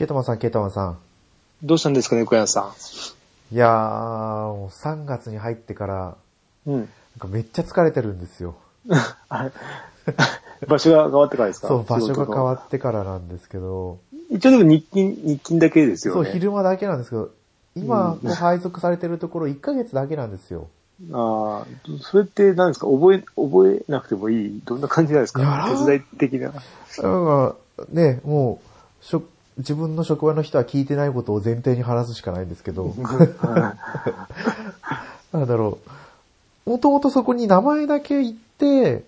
[0.00, 0.98] ケイタマンさん、ケイタマンさん。
[1.62, 2.72] どうしたんですかね、小屋さ
[3.52, 3.70] いやー、
[4.46, 6.16] もう3月に入ってから、
[6.66, 6.70] ん。
[6.70, 6.78] うん。
[6.78, 6.88] なん
[7.18, 8.54] かめっちゃ疲れてるんですよ。
[10.66, 11.68] 場所が変わってからですか？
[11.68, 13.98] そう、場所が変わっってからなんですけど、
[14.30, 16.30] 一応でも日勤、日勤だけですよそう、ね。
[16.32, 17.28] 昼間だけなんですけど、
[17.74, 20.68] 今、配属されてるところ1ヶ月だけなんですよ。
[21.12, 21.66] ああ、
[22.00, 22.86] それって何ですか？
[22.86, 24.62] 覚え、覚えなくてもいい？
[24.64, 25.68] どんな感じなんですか？
[25.78, 26.52] 手伝い的な。
[26.52, 26.52] だ
[27.02, 28.60] から、ね、も
[29.02, 29.22] う、しょ
[29.60, 32.94] 自分の職場の人は聞いてないことを前提に話すしかないんですけど、
[35.32, 35.78] なんだろ
[36.66, 36.70] う。
[36.70, 39.04] もともとそこに名前だけ言って、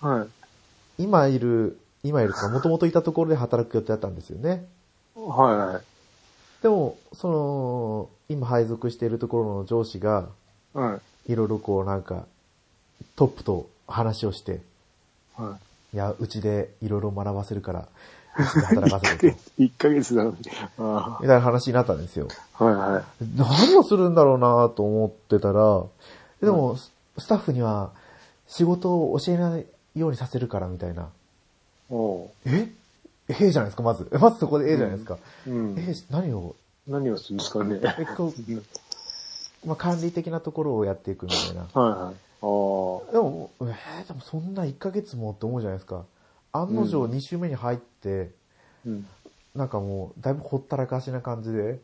[0.00, 1.02] はい。
[1.02, 4.64] 今いる、今いるか、もともといたところで働く予定だったんですよね。
[5.14, 5.56] はい。
[5.74, 5.82] はい。
[6.62, 10.28] でも、その、今配属しているところの上司が、
[10.74, 11.32] はい。
[11.32, 12.24] いろいろこうなんか、
[13.16, 14.60] トップと話をして、
[15.36, 15.58] は
[15.92, 17.88] いや、うちでいろいろ学ばせるから、
[18.42, 19.38] 働かせると。
[19.58, 20.36] み1ヶ月なのに。
[20.78, 22.28] あたいな話になったんですよ。
[22.58, 22.64] あ。
[22.64, 23.04] はいはい。
[23.36, 25.84] 何をするんだろうなと思ってたら、
[26.40, 27.92] でも、ススタッフには
[28.46, 31.08] 仕事を教えないようにさせるからみたいな。
[31.90, 31.94] え
[32.46, 32.68] え？
[33.28, 34.08] えじゃないですか、まず。
[34.12, 35.18] まずそこでええじゃないですか。
[35.46, 35.74] うん。
[35.78, 36.54] え何を、
[36.86, 37.80] 何をするんですかね。
[37.82, 41.66] えこう、まあ、管理的なところをやっていくみたいな。
[41.72, 41.98] はいはい。
[41.98, 42.12] ああ。
[42.40, 46.04] でも、えー、でもそんな1ヶ月もって思うじゃないですか。
[46.60, 48.30] 案の定うん2週目に入って、
[48.86, 49.06] うん。
[49.54, 51.80] なんかもう、だいぶほったらかしな感じで、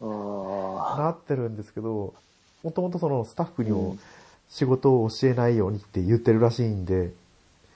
[0.00, 2.14] あなってるんですけど、
[2.62, 4.00] もともとそのスタッフにもうん
[4.52, 7.14] 仕事を教えないようにって言ってるらしいんで、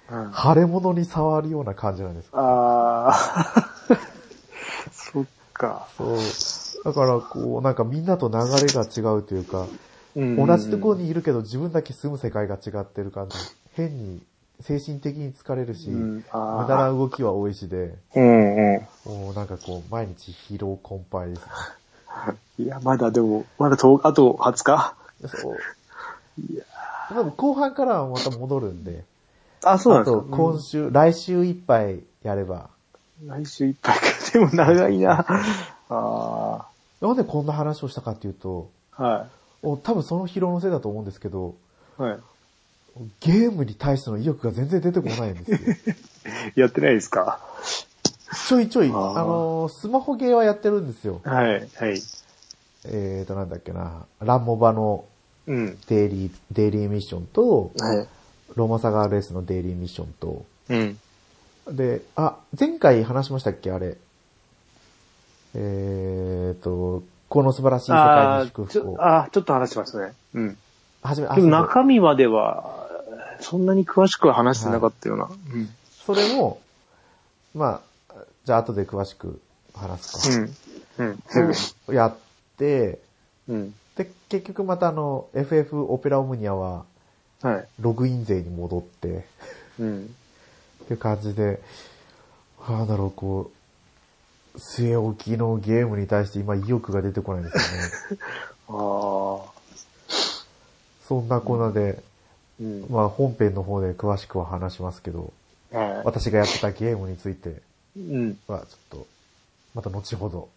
[0.08, 0.30] あ。
[0.54, 2.28] 腫れ物に触るような感じなんです。
[2.32, 3.70] ああ。
[4.92, 5.88] そっか。
[5.96, 6.18] そう。
[6.84, 9.66] だから、こう、なんかみんなと流れが違うというか、
[10.14, 13.36] 同同じところにいるけど自分だけ住む世界が違ってる感じ。
[13.72, 14.22] 変に
[14.60, 21.46] 精神的に疲れるし、うん、無あ駄な動きは多いしで、うんうもうなんかこう、毎日疲労困憊ですね。
[22.62, 22.62] ん。
[22.64, 24.94] いや、まだでも、まだ10日、あと20日？
[25.28, 25.56] そう。
[26.40, 26.64] いや
[27.16, 29.04] でも後半からはまた戻るんで、
[29.64, 30.24] あ、そうなんですか？
[30.30, 32.70] 今週、来週いっぱいやれば、
[33.22, 34.02] うん来週いっぱいか。
[34.32, 35.24] でも長いな。
[35.88, 36.66] あ
[37.00, 39.02] なんでこんな話をしたかっていうと、あ。
[39.02, 39.26] は
[39.62, 41.54] お多分その疲労のせいだと思うんですけど、
[41.98, 42.02] い。
[42.02, 42.18] はい。
[43.20, 45.58] ゲームに対しての意欲が全然出てこないんですよ。
[46.56, 47.40] やってないですか？
[48.48, 51.20] ちょいちょい、あのースマホゲーはやってるんですよ。
[51.24, 51.56] はい、は
[51.88, 52.00] い。
[52.88, 55.04] えーと、なんだっけな、ランモバの
[55.46, 55.78] うん。
[55.88, 58.08] デイリー、デイリーミッションと、はい。
[58.56, 60.98] ロマサガーレースのデイリーミッションと、うん。
[61.76, 63.70] で、あ、前回話しましたっけ？
[63.70, 63.96] あれ。
[65.54, 68.92] えーと、この素晴らしい世界あーちに祝福を。
[68.94, 70.12] ょあー、ちょっと話しましたね。
[70.34, 70.58] うん。
[71.02, 72.85] はじめ、あ中身までは、
[73.40, 75.28] そんなに詳しくは話してなかったような。
[75.52, 75.68] うん。
[76.04, 76.60] それも、
[77.54, 77.80] ま
[78.10, 78.14] あ、
[78.44, 79.40] じゃあ後で詳しく
[79.74, 80.52] 話すか。
[80.98, 81.22] うん。
[81.88, 81.94] うん。
[81.94, 82.16] やっ
[82.56, 83.00] て、
[83.48, 83.74] うん。
[83.96, 86.84] で、結局またあの、FF オペラオムニアは、
[87.42, 87.68] はい。
[87.80, 89.26] ログイン勢に戻って、
[89.78, 90.14] うん。
[90.84, 91.60] っていう感じで、
[92.68, 93.50] なんだろう、こ
[94.54, 98.22] う、据え置きのゲームに対して今意欲が出てこないんですよね。
[98.68, 99.56] ああ。
[101.06, 102.02] そんなこんなで、
[102.60, 102.86] うん。
[102.88, 105.32] まあ本編の方で詳しくは話しますけど、
[105.72, 107.62] は私がやってたゲームについて。
[108.46, 109.06] はちょっと、
[109.74, 110.48] また後ほど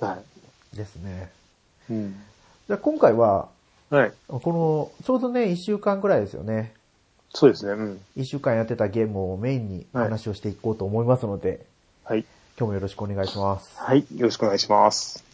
[0.00, 0.18] は
[0.72, 0.76] い。
[0.76, 1.30] ですね。
[1.90, 2.12] うん。
[2.66, 3.48] じゃあ今回は、
[3.90, 4.12] はい。
[4.28, 6.72] この、ちょうどね、一週間くらいですよね。
[7.30, 7.72] そうですね。
[7.72, 8.00] うん。
[8.16, 11.64] 一週間やってたゲームをメインに話をしていこうと思いますので、
[12.04, 12.24] はい。
[12.56, 13.76] 今日もよろしくお願いします。
[13.76, 14.06] はい。
[14.16, 15.33] よろしくお願いします。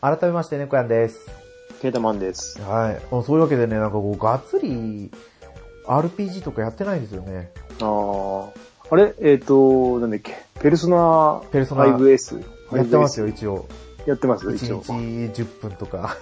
[0.00, 1.30] 改めまして、猫やんです。
[1.82, 2.60] ケータマンです。
[2.62, 3.00] はい。
[3.10, 5.10] そういうわけでね、なんかこう、がっつり、
[5.86, 7.50] RPG とかやってないんですよね。
[7.80, 8.48] あ
[8.90, 8.94] あ。
[8.94, 9.14] あれ？
[9.20, 10.34] えっ、と、なんだっけ？
[10.60, 12.42] ペルソナペルソナ 5S。
[12.76, 13.26] やってますよ。
[13.26, 13.66] よ、一応。
[14.06, 14.92] やってます、1一応日。
[15.42, 16.16] 10分とか。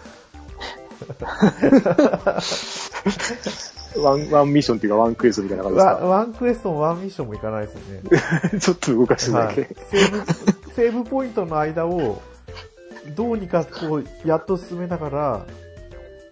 [3.97, 8.03] ワン、ワンミッションっていうかワンクエストみたいな感じワでワンクエストもワンミッションもいかないですよね。
[8.03, 8.11] す
[8.51, 9.55] かちょっと動かしてるはい。
[9.55, 9.67] セー
[10.11, 12.21] ブ、セーブポイントの間を、
[13.15, 15.47] どうにかこう、やっと進めながら、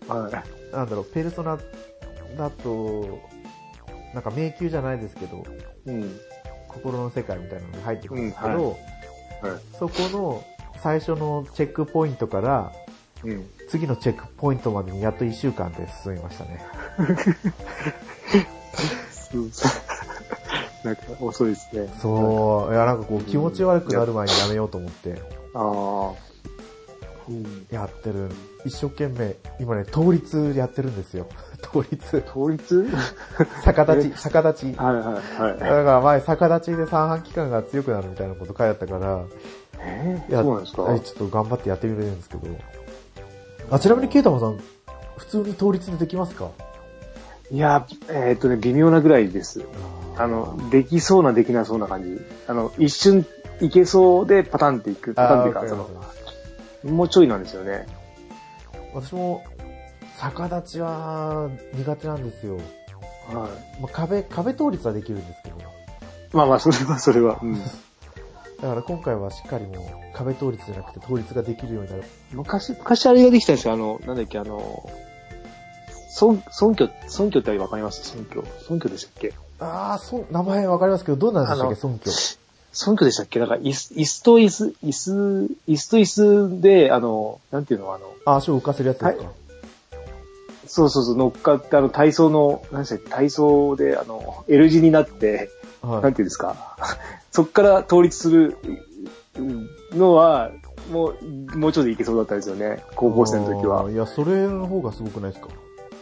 [0.08, 0.74] はい。
[0.74, 1.58] なんだろう、ペルソナ
[2.36, 3.20] だと、
[4.14, 5.44] なんか迷宮じゃないですけど、
[5.86, 6.18] うん。
[6.68, 8.76] 心の世界みたいなのに入ってくるんですけうんど、はい。
[9.78, 10.44] そこの
[10.82, 12.72] 最初のチェックポイントから、
[13.24, 13.48] うん。
[13.68, 16.64] 次のチェックポイントまでにやっと1週間で進みましたね。
[20.84, 21.92] なんか遅いですね。
[22.00, 25.20] そう、いやなんかこう気持ち悪くなる前にやめようと思って
[25.54, 26.25] ああ。
[27.28, 27.66] うん。
[27.70, 28.28] やってる。
[28.64, 31.26] 一生懸命、今ね、倒立やってるんですよ。
[31.62, 32.22] 倒立。
[32.26, 32.88] 倒立？
[33.64, 34.76] 逆立ち、 逆立ち。
[34.76, 35.58] はいはいはい。
[35.58, 39.20] だから前、逆立ちで三半規管が強くなるみたいなこと書いてあったから、
[39.78, 40.22] え？
[40.28, 40.82] ー、そうなんですか？
[40.82, 42.42] はいちょっと頑張ってやってみるんですけど。
[43.70, 44.58] あ、ちなみにケイタマさん、
[45.16, 46.48] 普通に倒立でできますか？
[47.50, 49.64] いや、えーっとね、微妙なぐらいです。
[50.16, 52.20] あの、できそうなできなそうな感じ。
[52.48, 53.24] あの、一瞬
[53.60, 55.14] いけそうでパタンっていく。
[55.14, 55.88] パタンっていうか、その、
[56.90, 57.86] もうちょいなんですよね。
[58.94, 59.44] 私も、
[60.20, 62.56] 逆立ちは苦手なんですよ。
[63.28, 63.48] は
[63.80, 65.58] まあ、壁、壁倒立はできるんですけど。
[65.58, 65.62] い。
[66.32, 67.38] まあまあ、それはそれは。
[67.42, 67.60] うん。
[68.62, 72.04] だから今回はしっかりもう壁倒立じゃなくて倒立ができるようになる。
[72.32, 73.74] 昔、昔あれができたんですよ。
[73.74, 74.88] あの、なんだっけ、あの、
[76.08, 78.02] 尊、尊居、尊居ってわかります？
[78.02, 78.42] 尊居。
[78.66, 79.34] 尊居でしたっけ？
[79.60, 81.96] ああ、そう、名前わかりますけど、どうなんでしたっけ、あの
[82.76, 82.96] 尊居。
[82.96, 83.38] 尊居でしたっけ？
[83.40, 87.94] なんか、椅子、椅子と椅子、椅子、椅子と椅子で、あの、なんていうの？
[87.94, 89.32] あの、あ、足を浮かせるやつですか、は
[90.66, 95.48] そうそうそう、乗っかって、あの、体操の、何でしたっけ、体操で、あの、L 字になって、
[95.80, 96.02] はい。
[96.02, 96.76] なんていうんですか、
[97.30, 98.56] そっから倒立する
[99.92, 100.50] のは、
[100.90, 103.90] もう、もうちょっといけそうだったんですよね、高校生の時は。
[103.90, 105.48] いや、それの方がすごくないですか？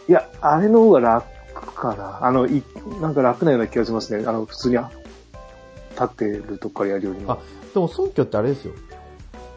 [0.07, 2.25] いや、あれの方が楽かな。
[2.25, 2.63] あの、い、
[3.01, 4.25] なんか楽なような気がしますね。
[4.25, 4.77] あの、普通に、
[5.95, 7.33] 立ってるとこからやるよりも。
[7.33, 7.39] あ、
[7.73, 8.73] でも尊居ってあれですよ。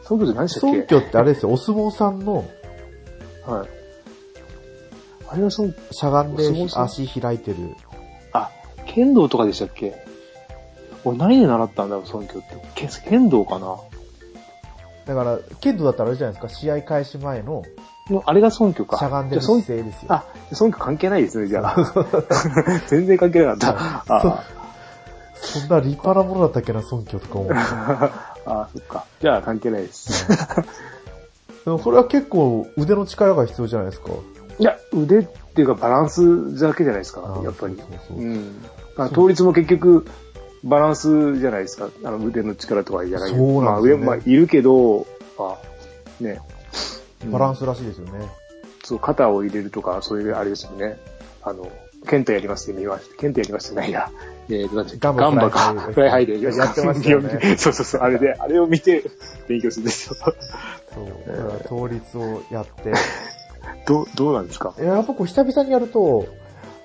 [0.03, 1.51] そういうこと何でしたっ尊け居ってあれですよ。
[1.51, 2.45] お相撲さんの
[3.45, 3.69] はい。
[5.31, 6.43] あれはその、しゃがんで
[6.73, 7.57] 足開いてる。
[8.33, 8.49] あ、
[8.87, 9.93] 剣道とかでしたっけ？
[11.05, 12.55] 俺何で習ったんだろう、尊教って。
[12.75, 13.77] け剣道かな？
[15.05, 17.63] だから、剣道だったらあれじゃないですか、試合開始前の
[18.09, 18.97] のあれが尊教か。
[18.97, 20.13] しゃがんでる姿勢ですよ。
[20.13, 21.75] あ、尊教関係ないですね、じゃあ。
[22.89, 24.15] 全然関係なかった。
[24.15, 24.43] あ
[25.41, 27.53] そんな立派なものだったっけな、尊居とか思う。
[27.55, 29.05] あ、あそっか。
[29.21, 30.27] じゃあ関係ないです。
[31.65, 34.11] でもこれは結構腕の力が必要じゃないですか。
[34.59, 37.87] いや、腕っていうかバランスだけじゃないですかあ、やっぱりそう。
[37.89, 38.65] そうそううん。
[38.97, 40.05] あ倒立も結局、
[40.63, 41.89] バランスじゃないですか。
[42.03, 43.29] あの腕の力とかじゃない。
[43.29, 45.05] そうまあ上、なんですよねまあいるけど、
[45.37, 45.57] ま
[46.19, 46.41] あ、ね。
[46.71, 47.01] ス。
[47.29, 48.27] バランスらしいですよね。
[48.83, 50.99] そう、肩を入れるとか、そういうあれですよね。
[51.43, 51.69] あの、
[52.07, 53.15] ケントやりますって見ました。
[53.17, 54.09] ケントやりましたないや。
[54.49, 55.73] えーと、なんてガンバガンバか。
[55.93, 58.01] フライハイフライハイでやってましたよねそうそうそう。
[58.01, 59.03] あれで、あれを見て
[59.47, 60.15] 勉強するんですよ。
[60.15, 61.05] そう。
[61.27, 62.93] だから倒立をやって。
[63.85, 64.73] どう、どうなんですか？
[64.79, 66.27] いややっぱこう久々にやると、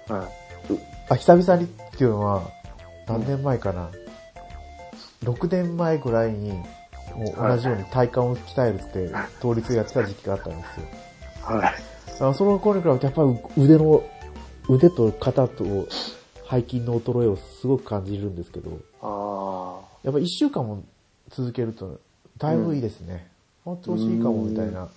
[0.09, 0.29] は
[1.09, 2.43] あ、久々にっていうのは、
[3.07, 3.91] 何年前かな
[5.23, 6.53] ？6年前ぐらいに、
[7.15, 9.09] もう同じように体幹を鍛えるって、
[9.41, 10.87] 倒立をやってた時期があったんですよ。
[11.51, 11.59] い。
[11.59, 11.75] はい。
[12.21, 14.03] あその頃に比べてやっぱり腕の、
[14.69, 15.89] 腕と肩と
[16.51, 20.83] 背筋の衰えをすごく感じるんですけど、あやっぱ一週間も
[21.31, 22.01] 続けると、
[22.39, 23.29] だいぶいいですね。
[23.65, 24.89] 本当調子いいかもみたいな。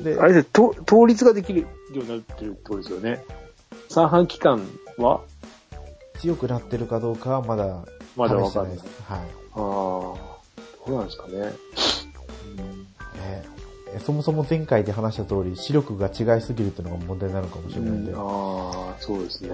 [0.00, 0.22] であ。
[0.24, 3.24] あ、れで、と倒立ができるようになってるってことですよね。
[3.88, 4.66] 三半規管
[4.98, 5.20] は？
[6.18, 7.84] 強くなってるかどうかはまだ
[8.16, 8.86] まだわかんないです。
[9.02, 9.18] はい。
[9.18, 10.16] ああ、ど
[10.88, 11.38] うなんですかね。
[11.38, 11.52] ね
[13.22, 13.44] え
[14.00, 19.50] そもそも前回で話した通り、視力が違いすぎるっていうのが問題なのかもしれないんで、ああ、そうですね。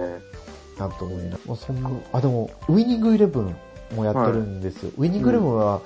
[0.77, 1.39] なんとも言えない。
[1.45, 3.55] もうそんな、あ、でも、ウィニングイレブン
[3.95, 4.91] もやってるんですよ。
[4.97, 5.81] ウィニングイレブンは、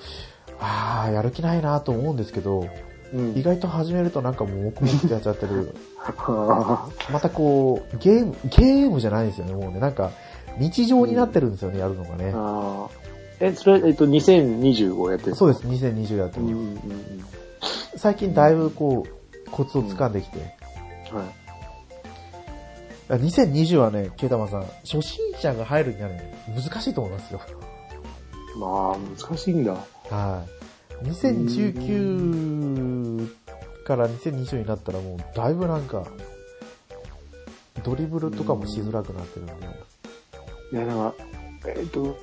[0.59, 2.67] ああ、やる気ないなと思うんですけど、
[3.13, 5.73] うん意外と始めるとなんかもう黙々とやっちゃってる。
[6.17, 9.79] あ またこう、ゲーム、ゲームじゃないですよね、もうね。
[9.79, 10.11] なんか、
[10.59, 12.33] 日常になってるんですよね、やるのがね。
[12.35, 12.87] あ。
[13.39, 16.53] え、それ、えっと、2025やってるそうです、2020やってます。
[16.53, 16.77] うんうんうん。
[17.97, 19.09] 最近だいぶこう、
[19.51, 20.39] コツを掴んできて。
[20.39, 20.45] は
[23.15, 23.19] い。
[23.19, 27.41] 2020はね、ケイタマさん、初心者が入るにはね、難しいと思いますよ。
[28.59, 29.77] まあ、難しいんだ。
[30.09, 30.43] は
[31.03, 31.05] い。
[31.05, 33.29] 2019
[33.85, 36.05] から2020になったらもうだいぶなんか、
[37.83, 39.53] ドリブルとかもしづらくなってるんで。
[40.73, 41.15] いや、なんか、
[41.67, 42.17] えっと、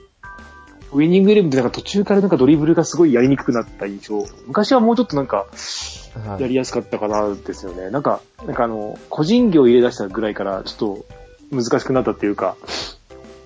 [0.92, 4.24] ウィニングイレブンってなんか途中からなんかドリブルがすごいやりにくくなった印象。
[4.46, 7.90] 昔はもうちょっとなんか、はいやりやすかったかな、ですよね。
[7.90, 11.04] なんか、なんかあの、個人業入れ出したぐらいから、ちょっ
[11.50, 12.56] と難しくなったっていうか、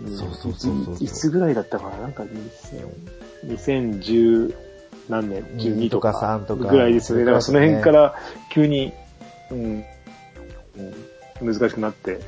[0.04, 1.96] んそうそうそうそういいつぐらいだったかな？
[1.96, 2.24] なんか
[3.44, 4.54] 2000、2010
[5.08, 6.10] 何年 ?12 とか。
[6.10, 7.24] 2とか3とかぐらいですよね。
[7.24, 8.14] だからその辺から
[8.52, 8.92] 急に、
[9.50, 9.84] うん、
[11.40, 12.20] うん、難しくなって。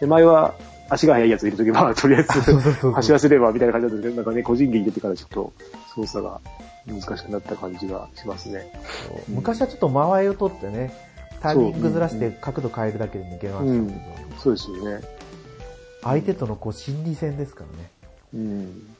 [0.00, 0.54] で、前は
[0.88, 5.52] 足が速いやついるときは、 とりあえずそうそうそう走らせればみたいな感じだったんですけど、なんかね、個人技入れてからちょっと
[5.94, 6.40] 操作が
[6.86, 8.72] 難しくなった感じがしますね。
[9.06, 10.92] そう昔はちょっと間合いを取ってね、
[11.40, 15.00] タイミングずらして角度変えるだけで抜けましたけど、そうですよね。
[16.02, 17.90] 相手とのこう心理戦ですからね。
[18.34, 18.94] うん。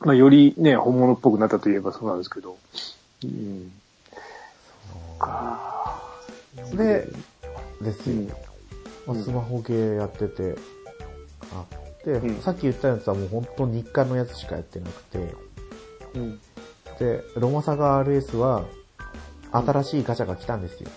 [0.00, 2.56] まあ、よりね、本物っぽくなったといえばそうなんですけど。
[3.24, 3.72] うん。
[5.18, 6.02] か
[6.74, 7.08] で、
[7.80, 8.16] ですよ。
[8.16, 8.28] うん。
[8.28, 8.34] ま
[9.08, 10.56] あ、うんスマホゲーやってて、
[11.52, 15.34] あって、うんさっき言ったやつはもう本当日課のやつしかやってなくて、
[16.14, 16.40] うん。
[16.98, 18.64] で、ロマサガ RS は、
[19.52, 20.90] 新しいガチャが来たんですよ。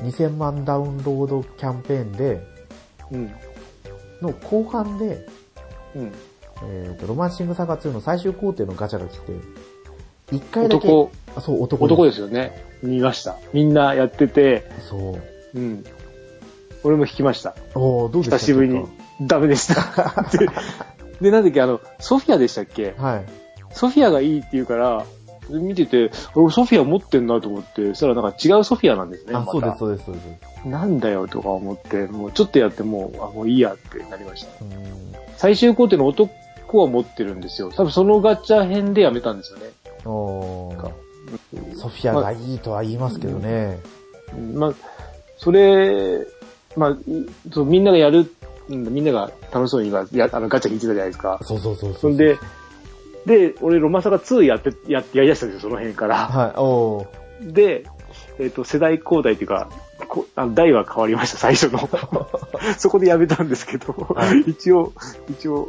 [0.00, 2.40] 2000万ダウンロードキャンペーンで、
[3.10, 3.32] うん。
[4.22, 5.26] の後半で、
[5.94, 6.12] うん。
[6.64, 9.32] えっ、と、ロマンシングサガ2の最終工程のガチャが来て、
[10.32, 12.64] 一回だけ、男、あそう、男男ですよね。
[12.82, 13.36] 見ました。
[13.52, 15.18] みんなやってて、そ
[15.54, 15.58] う。
[15.58, 15.84] うん。
[16.82, 17.54] 俺も弾きました。
[17.74, 18.38] おーどうでした？
[18.38, 18.84] 久しぶりに。
[19.20, 20.22] ダメでした。
[20.30, 20.46] で、
[21.20, 22.94] で、なんだっけ、あの、ソフィアでしたっけ？
[22.98, 23.24] はい。
[23.70, 25.04] ソフィアがいいって言うから、
[25.48, 29.34] 見てて、俺ソフィア持ってんなと思って、そしたらなんか違うソフィアなんですね。
[29.34, 30.20] あ、またそうです、そうです、そうで
[30.62, 30.68] す。
[30.68, 34.48] なんだよとか思って、もうちょっとやってもう、あ、もういいやってなりました。
[34.64, 36.30] うーん最終工程の男
[36.80, 37.70] は持ってるんですよ。
[37.70, 39.66] 多分そのガチャ編でやめたんですよね。
[40.04, 40.90] おーか
[41.76, 43.78] ソフィアがいいとは言いますけどね。
[44.36, 44.72] うんまあ、
[45.38, 46.26] それ、
[46.76, 46.96] まあ、い
[47.52, 48.30] そうみんながやる、うん
[48.68, 51.38] みんなが楽しそうに今やあのガチャ引いてたじゃないですか。
[51.42, 52.00] そうそうそうそう。
[52.00, 52.38] そんで、
[53.26, 56.26] で、俺ロマサガ2やって、やって、やりだしたんですよ、その辺から。
[56.26, 57.84] はい、おーで、
[58.38, 59.68] えっ、と、世代交代っていうか、
[60.08, 61.88] こあの代は変わりました、最初の。
[62.78, 64.92] そこでやめたんですけど、はい一応、
[65.28, 65.68] 一応、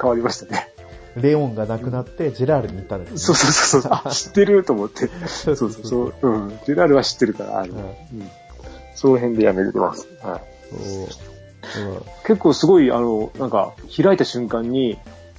[0.00, 0.72] 変わりましたね。
[1.16, 3.18] レオンが亡くなって、ジェラールに行ったんです、ね。
[3.18, 5.08] そうそうそうあ、知ってると思って。
[5.26, 6.48] そ そうそうそう、うん。
[6.66, 8.30] ジェラールは知ってるから、あの、はいうん。
[8.94, 10.06] その辺でやめてます。
[10.22, 11.35] はい。
[12.26, 14.98] 結構すごい、あの、なんか、開いた瞬間に、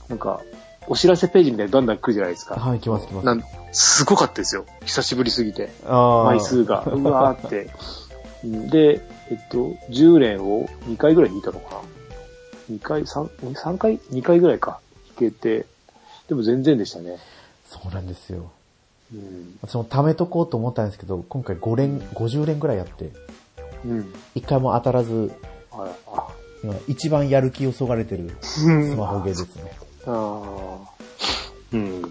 [0.09, 0.41] なんか、
[0.87, 2.55] お知らせページみたいにだんだん来るじゃないですか。
[2.55, 3.25] はい、来ます来ます。
[3.25, 3.43] なん
[3.73, 4.65] すごかったですよ。
[4.85, 5.69] 久しぶりすぎて。
[5.85, 7.63] 枚数が、うわーって。
[7.63, 7.71] うん
[8.43, 11.81] で、えっと、10連を2回ぐらい引いたのか
[12.69, 14.79] な ?2 回、3、3回 ?2 回ぐらいか。
[15.19, 15.65] 引けて。
[16.27, 17.17] でも全然でしたね。
[17.65, 18.51] そうなんですよ。
[19.13, 19.57] うん。
[19.61, 23.11] 私も貯めとこうと思ったんですけど、今回5連、50連ぐらいやって、
[23.85, 24.13] うん。
[24.35, 25.31] 一回も当たらず、
[25.77, 26.27] ああ。
[26.63, 29.71] 今一番やる気をそがれてるスマホゲーですね。
[30.05, 30.91] ああ。
[31.73, 32.01] うん。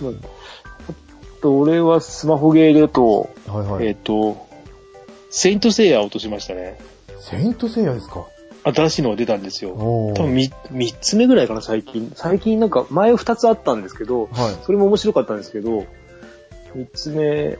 [0.00, 0.12] まあ、
[0.88, 3.94] あと、俺はスマホゲーだと、えっ、はいはい。
[3.96, 4.46] と、
[5.30, 6.80] セイントセイヤー落としましたね。
[7.20, 8.26] セイントセイヤですか？
[8.64, 9.72] 新しいのが出たんですよ。
[9.72, 12.10] 多分み三つ目ぐらいかな、最近。
[12.14, 14.56] 最近なんか、前二つあったんですけど、はい。
[14.64, 15.84] それも面白かったんですけど、
[16.74, 17.58] 三つ目、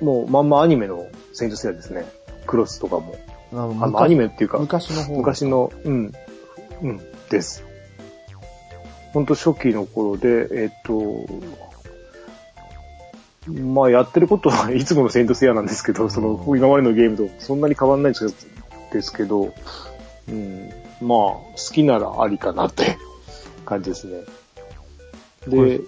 [0.00, 2.04] もうまんまアニメのセイントセイヤですね。
[2.46, 3.16] クロスとかも。
[3.52, 5.16] あのあの、昔アニメっていうか、昔の方。
[5.16, 6.12] 昔の、うん、
[6.82, 7.00] うん、
[7.30, 7.64] です。
[9.12, 11.26] ほんと初期の頃で、えっと、
[13.50, 18.14] まあやってることは いつものセイントセイヤなんですけど、そのうん今までのゲームとそんなに変わんないん
[18.92, 19.54] ですけど、
[20.28, 20.68] うん、
[21.00, 22.98] まあ好きならありかなって
[23.64, 24.20] 感じですね。
[25.46, 25.80] で、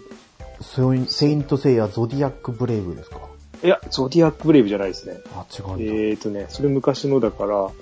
[0.60, 3.18] セインセイントセイヤゾディアックブレイブですか？
[3.62, 5.20] いや、ゾディアックブレイブじゃないですね。
[5.34, 5.74] あ、違うんだ。
[5.78, 7.72] えーとね、それ昔のだから、こ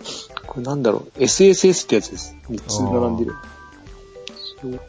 [0.57, 2.35] れなんだろう、SSS ってやつです。
[2.49, 3.35] 3つ並んでる。
[4.63, 4.81] そう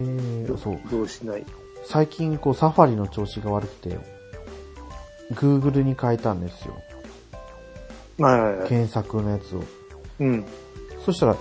[0.00, 0.80] えー、そう。
[0.90, 1.44] どうしない？
[1.84, 3.98] 最近こうサファリの調子が悪くて、
[5.32, 6.74] Google に変えたんですよ。
[8.18, 8.68] はいはいはい。
[8.68, 9.62] 検索のやつを。
[10.20, 10.44] うん。
[11.04, 11.36] そしたら、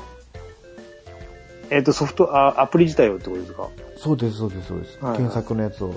[1.72, 3.68] えっ、と、ソフト、あ、アプリ自体をってことですか？
[3.98, 4.98] そうです、そうです、そうです。
[5.00, 5.94] はいはい検索のやつを。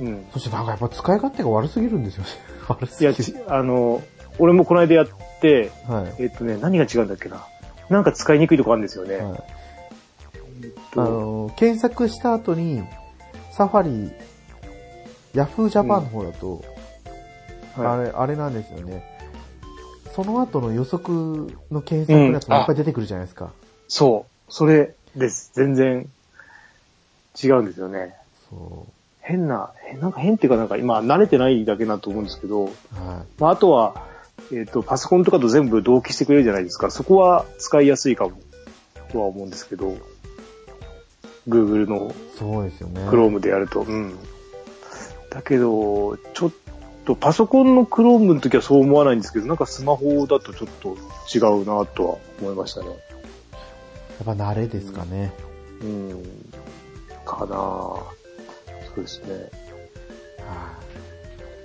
[0.00, 0.26] うん。
[0.32, 2.30] そしてなんかやっぱ使い勝手が悪すぎるんですよね。
[2.68, 3.24] 悪すいや、ぎる。
[3.24, 4.02] ちあの、
[4.38, 5.08] 俺もこの間やっ
[5.40, 6.22] て、はい。
[6.22, 7.44] えっ、とね、何が違うんだっけな。
[7.88, 9.16] なんか使いにくいとこあるんですよね。
[9.16, 9.42] はい。
[10.92, 12.82] あと、の、検索した後に、
[13.52, 14.12] サファリ、
[15.34, 16.62] ヤフージャパンの方だと、
[17.76, 19.04] あはい、れ、あれなんですよね。
[20.14, 21.14] その後の予測
[21.70, 23.52] の検索のやつもいっぱい出てくるじゃないですか。
[23.86, 24.52] そう。
[24.52, 25.52] それです。
[25.54, 26.08] 全然
[27.40, 28.16] 違うんですよね。
[28.50, 28.86] そ
[29.28, 32.66] 変な、変なんか変っていうかなんか今慣れてないだけだと思うんですけど、う。
[32.66, 32.74] はい。
[33.38, 34.06] まあ、あとは、
[34.50, 36.90] えっ、と、パソコンとかと全部同期してくれるじゃないですか。
[36.90, 38.40] そこは使いやすいかも、
[39.12, 39.94] とは思うんですけど、
[41.46, 43.06] Google のそうですよね。
[43.10, 43.82] Chrome でやると。
[43.82, 44.18] うん。
[45.30, 46.50] だけど、ちょっ
[47.04, 50.96] と、パソコンの Chrome の時はそう思わないんですけど、なんかスマホだとちょっと
[51.34, 52.86] 違うなとは思いましたね。
[52.88, 52.98] やっ
[54.24, 55.34] ぱ慣れですかね。
[55.82, 56.24] うん。
[57.26, 58.17] かなぁ
[58.98, 59.34] そうですね。
[59.34, 59.48] はい。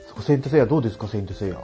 [0.07, 1.57] そこセイントセイヤどうですか、セイントセイヤ？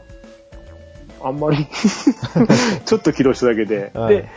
[1.22, 1.68] あんまり、
[2.86, 3.92] ちょっと起動しただけで。
[3.94, 4.30] はいで、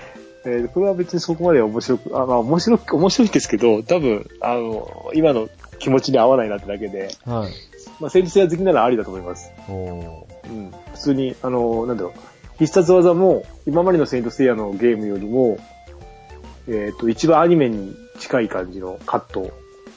[0.44, 5.48] えーこれは別にそこまで面白く、あ、まあ面白く、面白いんですけど、多分、あの、今の
[5.78, 7.52] 気持ちに合わないなってだけで、はい。
[8.00, 9.52] まあ、聖闘士星矢好きならありだと思います。
[9.68, 10.70] おーうん。
[10.94, 12.12] 普通に、あの、なんだろう、
[12.58, 15.58] 必殺技も、今までの聖闘士星矢のゲームよりも、
[16.68, 19.52] えっ、と、一番アニメに近い感じのカット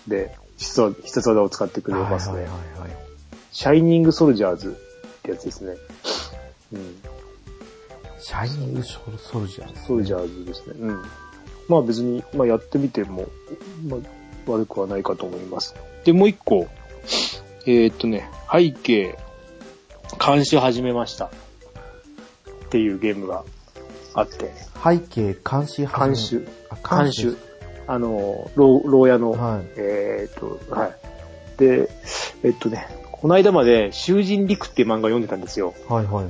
[0.08, 2.36] で、必殺技を使ってくれますね。
[2.36, 2.90] はいはいはいはい。
[3.52, 5.76] シャイニングソルジャーズってやつですね。
[6.74, 6.96] うん。
[8.20, 9.00] シャイニングソ
[9.40, 10.76] ルジャーですねソルジャーズですね。
[10.80, 11.04] うん。
[11.68, 13.28] まあ別に、まあやってみても、
[13.88, 14.00] まあ
[14.52, 15.76] 悪くはないかと思います。
[16.04, 16.68] で、もう一個、
[17.66, 19.18] えーっとね、背景、
[20.24, 21.26] 監視始めました。
[21.26, 21.32] っ
[22.70, 23.44] ていうゲームが
[24.14, 27.38] あって、背景監視始め監修、あ監修。
[27.88, 30.96] あの、牢牢屋の、はいえーっと、はい。
[31.58, 31.90] で、
[32.44, 35.74] えっとね、この間まで、囚人陸っていう漫画読んでたんですよ。
[35.88, 36.26] はいはい。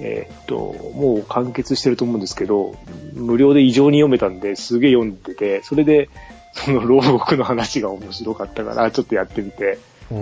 [0.00, 0.56] えーっと、
[0.94, 2.74] もう完結してると思うんですけど、
[3.12, 6.08] 無料で異常に読めたんで、すげえ読んでて、それで、
[6.52, 9.78] その牢獄の話が面白かったから、ちょっとやってみて。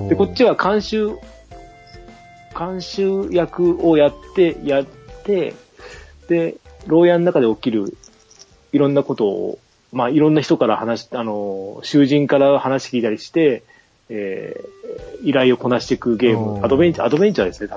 [0.09, 1.19] で、こっちは監修、
[2.59, 4.87] 監修役をやって、やっ
[5.25, 5.55] て、
[6.29, 7.97] で、牢屋の中で起きる
[8.73, 9.59] いろんなことを、
[9.93, 13.63] まあ、いろんな人から話し、あの、囚人から話聞いたりして、
[14.09, 17.71] えー、依頼をこなしていくゲーム、アドベンチャー、アドベンチャーですね、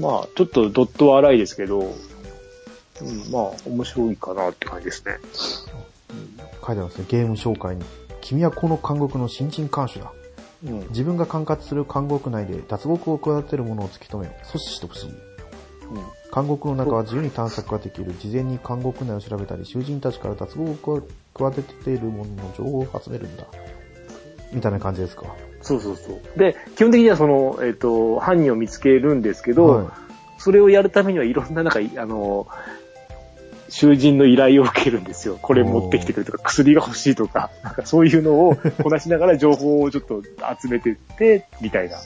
[0.00, 5.18] まあ、ちょっとドットは荒いですけど、うん、まあ、面白いかなって感じですね。
[6.66, 7.04] 書いてますね。
[7.08, 7.82] ゲーム紹介に。
[8.20, 10.12] 君はこの監獄の新人監守だ。
[10.64, 10.88] うん。
[10.90, 15.31] 自分が管轄する監獄内で脱獄を企てる者を突き止め、阻止してほしい。
[15.94, 16.02] うん
[16.34, 18.14] 監獄の中は自由に探索ができる。
[18.18, 21.02] 事前に監獄内を調べたり、囚人たちから脱獄を
[21.34, 23.44] 企てている者の情報を集めるんだ。
[24.50, 25.24] みたいな感じですか？
[25.60, 26.38] そうそうそう。
[26.38, 29.92] で、基本的にはその、えっ、と、犯人を見つけるんですけど、は
[30.38, 32.48] それをやるためにはいろんな、なんか、いあの、
[33.68, 35.38] 囚人の依頼を受けるんですよ。
[35.40, 40.22] これ持ってきてくれとか、薬が欲しいとか、なんかそういうのをこなしながら情報をちょっと
[40.60, 41.98] 集めてって、みたいな。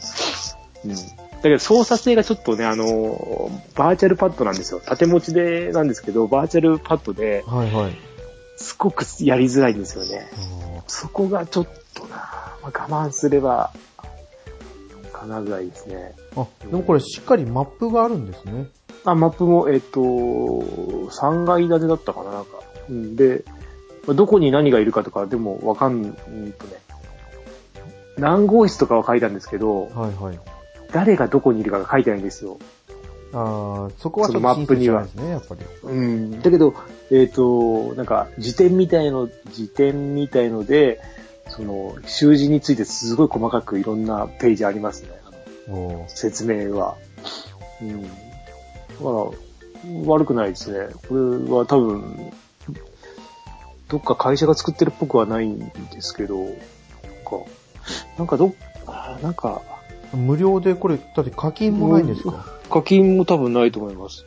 [0.84, 1.25] うん。
[1.36, 4.80] だけど操作性がちょっとね、あの、バーチャルパッドなんですよ。
[4.80, 7.50] 縦持ちでなんですけど、バーチャルパッドでい。
[7.50, 7.96] はいはい。
[8.56, 10.30] すごくやりづらいんですよね。
[10.32, 12.16] あそこがちょっとな、
[12.62, 13.72] まあ、我慢すれば、
[15.12, 16.14] かなぐらいですね。
[16.34, 18.68] ーあ、でもこれしっかりマップがあるんですね。
[19.04, 22.60] あ、マップも、えっ、と、3階建てだったかな、なんか。
[22.88, 23.44] うん、で、
[24.06, 26.76] まあどこに何がいるかとか、でもわかん、うんとね、
[28.18, 30.55] 何号室とかは書いたんですけど、はいはい。
[30.92, 32.58] 誰がどこにいるかが書いてないんですよ。
[33.32, 35.06] ああ、そこはちょっそのマとップには。
[35.82, 36.40] うん。
[36.40, 36.74] だけど、
[37.10, 41.00] えっ、と、なんか、辞典みたいの、辞典みたいので、
[41.48, 45.10] その、習字についてすごい細かくいろんなページありますね。
[46.08, 46.96] 説明は。
[47.82, 48.02] うん。
[48.02, 48.10] だか
[49.00, 49.30] ら、
[50.06, 50.88] 悪くないですね。
[51.08, 51.20] これ
[51.52, 52.32] は多分、
[53.88, 55.58] どっか会社が作ってるっぽくはないん
[55.92, 56.56] ですけど、なんか、
[58.18, 58.52] なんかど
[59.22, 59.62] なんか、
[60.16, 62.44] 無料でこれ、だって課金もないんですか？
[62.70, 64.24] 課金も多分ないと思います。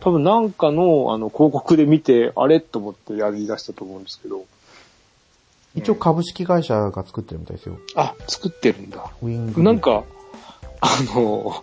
[0.00, 4.44] 多分なんかの、あの、広告で見て、あれと思ってやり出したと思うんですけど。
[5.74, 7.78] 一応株式会社が作ってるみたいですよ。
[7.94, 9.10] あ、作ってるんだ。
[9.22, 9.62] ウィング。
[9.62, 10.04] なん、か、
[10.80, 11.54] あの、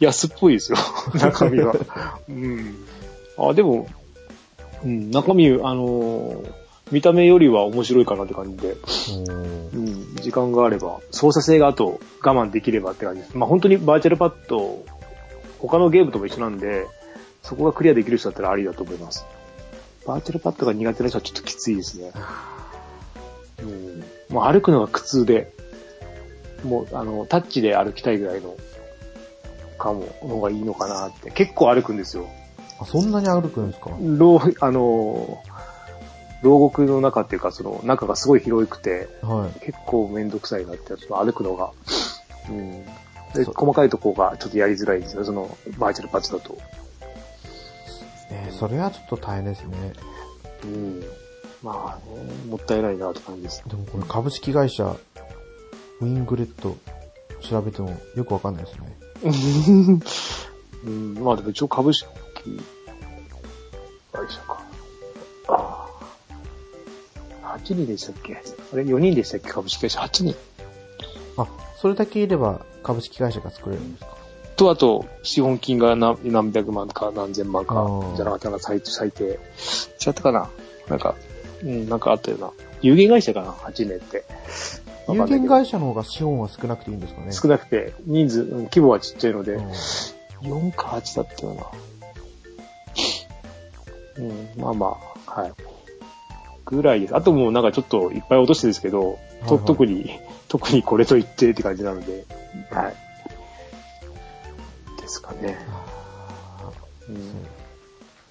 [0.00, 0.78] 安っぽいですよ。
[1.20, 1.74] 中身は。
[2.28, 2.76] うん。
[3.38, 3.88] あ、でも、
[4.84, 6.42] うん、中身、あの、
[6.90, 8.76] 見た目よりは面白いかなって感じで、
[9.74, 13.36] うん、時間があれば、操作性があと我慢できればって感じです。
[13.36, 14.84] まあ本当にバーチャルパッド、
[15.58, 16.86] 他のゲームとも一緒なんで、
[17.42, 19.24] そこがクリアできる人だったらありだと思います。
[20.06, 22.12] バーチャルパッドが苦手な人はちょっときついですね。
[23.62, 24.04] うん。
[24.34, 25.52] もう歩くのが苦痛で、
[26.64, 28.56] もうあの、タッチで歩きたいぐらいの、
[29.78, 31.30] かも、の方がいいのかなって。
[31.30, 32.26] 結構歩くんですよ。
[32.80, 33.90] あ、そんなに歩くんですか？
[34.00, 35.42] 牢、あの、
[36.42, 39.58] 牢獄の中っていうか、その中がすごい広くて、はい。
[39.58, 41.70] そ結構めんどくさいなって、その歩くのが。
[42.48, 42.84] うん。
[43.34, 46.56] で、細かいとこがちょっとやりづらいんですよ、そのバーチャルパッチだと。
[48.30, 49.92] えーそれはちょっと大変ですね。
[50.64, 51.02] うん。
[51.62, 53.62] まあ、ね、もったいないなって感じです。
[53.66, 54.96] でもこれ株式会社、
[56.00, 56.76] ウィングレット
[57.40, 60.00] 調べてもよくわかんないですね。
[60.84, 62.06] うん、まあでも一応株式
[64.12, 64.67] 会社か。
[67.50, 67.58] ああ。
[67.58, 68.34] 8人でしたっけ？
[68.34, 69.50] あれ ?4 人でしたっけ？
[69.50, 70.34] 株式会社8人。
[71.36, 74.16] あ、それだけいれば株式会社が作れるんですか？
[74.56, 79.24] と、あと、資本金が何何百万か何千万かじゃなかったかな、最最低。
[79.24, 79.38] 違っ
[80.14, 80.50] たかな？
[80.88, 81.14] なんか、
[81.62, 82.50] うん、なんかあったよな。
[82.82, 84.24] 有限会社かな ?8 年って。
[85.06, 87.32] わ有限会社の方が資本は少なくていいんですかね？
[87.32, 89.70] 少なくて、人数、うん規模はちっちゃいので、うん
[90.42, 91.66] 4か8だったよな。
[94.18, 95.52] うん、まあまあ、はい。
[96.70, 97.16] ぐらいです。
[97.16, 100.10] あともうなんかちょっといっぱい落としてですけど、とはいはい特に、
[100.48, 102.24] 特にこれと言ってって感じなので、
[102.70, 102.94] はい。
[105.00, 105.58] ですかね。
[105.70, 106.70] あ
[107.08, 107.18] うんー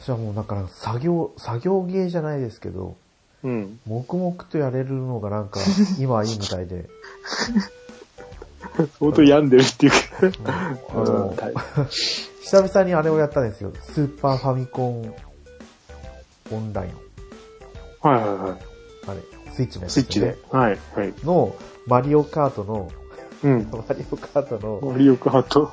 [0.05, 2.95] じゃあもうだから作業、作業芸じゃないですけど、
[3.43, 3.79] うん。
[3.85, 5.59] 黙々とやれるのがなんか、
[5.99, 6.85] 今はいいみたいで。
[8.99, 9.97] 相当病んでるっていうか。
[10.89, 11.37] あの、はい
[12.47, 13.73] 久々にあれをやったんですよ。
[13.81, 15.13] スーパーファミコン
[16.49, 17.06] オンライン。
[18.07, 18.57] はいはいはい。
[19.07, 20.37] あれ、スイッチのやつスイッチで。
[20.51, 21.13] はい、はい。
[21.23, 22.89] の、マリオカートの、
[23.43, 23.69] うん。
[23.71, 25.71] マリオカートの、マリオカート。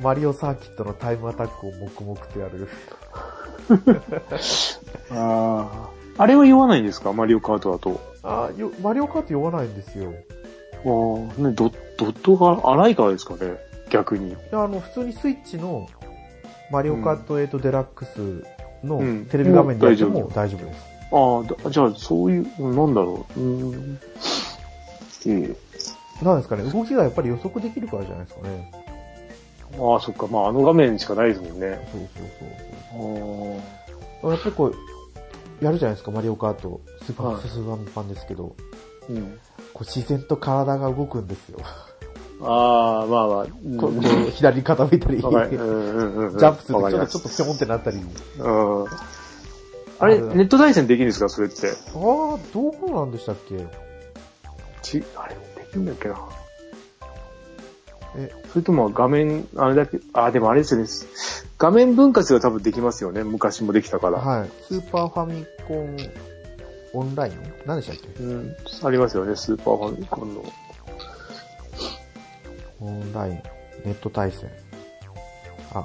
[0.00, 2.68] マリオサーキットのタイムアタックを黙々とやる。
[5.10, 6.22] ああ。
[6.22, 7.12] あれは言わないんですか？
[7.12, 8.00] マリオカートだと。
[8.22, 10.12] あよ、マリオカート酔わないんですよ。
[10.12, 13.56] ああ、ね、ドドットが荒いからですかね？
[13.90, 14.30] 逆に。
[14.30, 15.86] いや、あの、普通にスイッチの、
[16.70, 18.44] マリオカート8デラックス
[18.84, 20.87] のうんテレビ画面でやっても大丈夫です。
[21.10, 23.40] ああ、だじゃあ、そういう、なんだろう。
[23.40, 24.00] うーん。
[25.26, 25.56] え
[26.22, 28.72] なんですかね、動きがやっぱり予測できるからじゃないですかね。
[28.72, 30.26] えああ、そっか。
[30.26, 31.88] まあ、あの画面しかないですもんね。
[31.92, 33.62] そうそうそうあ
[34.22, 34.30] そう。
[34.32, 36.80] やっぱりこう、やるじゃないですか、マリオカート。
[37.04, 39.38] スーパはいー、スーパーパンですけど、ーうん。
[39.72, 41.58] こう自然と体が動くんですよ。
[42.40, 43.46] ああ、まあまあ。
[43.64, 47.98] うんこう左に傾いたり、ジャンプするとちょっと、ちょっンってなったり。
[47.98, 48.86] うん。
[50.00, 51.68] あれ、ネット対戦できるんですかそれって？
[51.68, 52.38] ああ、ど
[52.86, 53.66] うなんでしたっけ？
[54.82, 56.16] ち、あれ、できるんだっけな。
[58.16, 60.88] え、それとも画面、あれだけ、あ、でもあれですよね。
[61.58, 63.24] 画面分割が多分できますよね。
[63.24, 64.18] 昔もできたから。
[64.18, 64.50] はい。
[64.62, 65.96] スーパーファミコン
[66.94, 67.32] オンライン？
[67.66, 68.22] 何でしたっけ？
[68.22, 68.56] うん。
[68.84, 69.34] ありますよね。
[69.36, 70.44] スーパーファミコンの。
[72.80, 73.32] オンライン、
[73.84, 74.48] ネット対戦。
[75.74, 75.84] あ、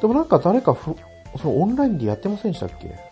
[0.00, 0.96] でもなんか誰かふ、
[1.40, 3.11] そのオンラインでやってませんでしたっけ？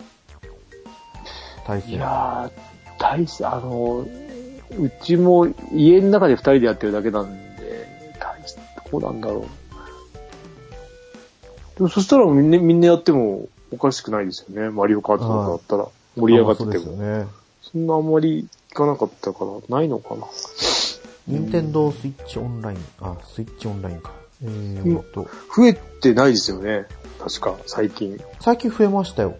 [1.65, 1.95] 対戦。
[1.95, 4.05] いやー、大し、あの、
[4.79, 8.55] うちも家の中で二人でやってるだけなんで、大し、
[8.91, 9.41] どうなんだろう。
[11.77, 14.69] でもそしたらみんな、みんなやってもおかしくないですよね。
[14.69, 15.87] マリオカートとかだったら。
[16.15, 16.73] 盛り上がってても。
[16.73, 17.27] あそね。
[17.61, 20.27] そんなあんまりいかなかったから、ないのかな。
[21.27, 24.11] 任天堂スイッチオンライン、あ、スイッチオンラインか。
[24.43, 26.85] えーっと、増えてないですよね。
[27.19, 28.19] 確か、最近。
[28.39, 29.37] 最近増えましたよ。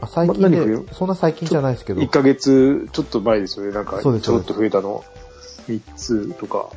[0.00, 3.72] あ、最近で、そんな最近じゃないですけど、1ヶ月ちょっと前ですよね。
[3.72, 5.04] なんか、ちょっと増えたの。
[5.68, 6.68] 3つとか。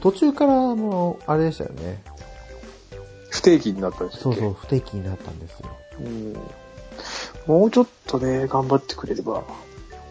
[0.00, 2.02] 途中からもう、あれでしたよね。
[3.30, 5.68] 不定期になったんですよそうそう、不定期になったんですよ。
[6.00, 6.36] うん。
[7.46, 9.42] もうちょっとね、頑張ってくれれば。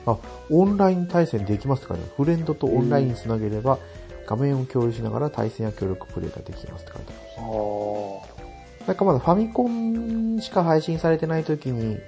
[0.05, 0.17] あ、
[0.49, 3.79] オンライン対戦できますかねフレンドとオンラインにつなげれば、
[4.25, 7.47] 画面を共有しながら対戦や協力プレイができますって書いてある。
[7.47, 8.87] ああ。
[8.87, 11.99] なんかまだファミコンしか配信されてない時に、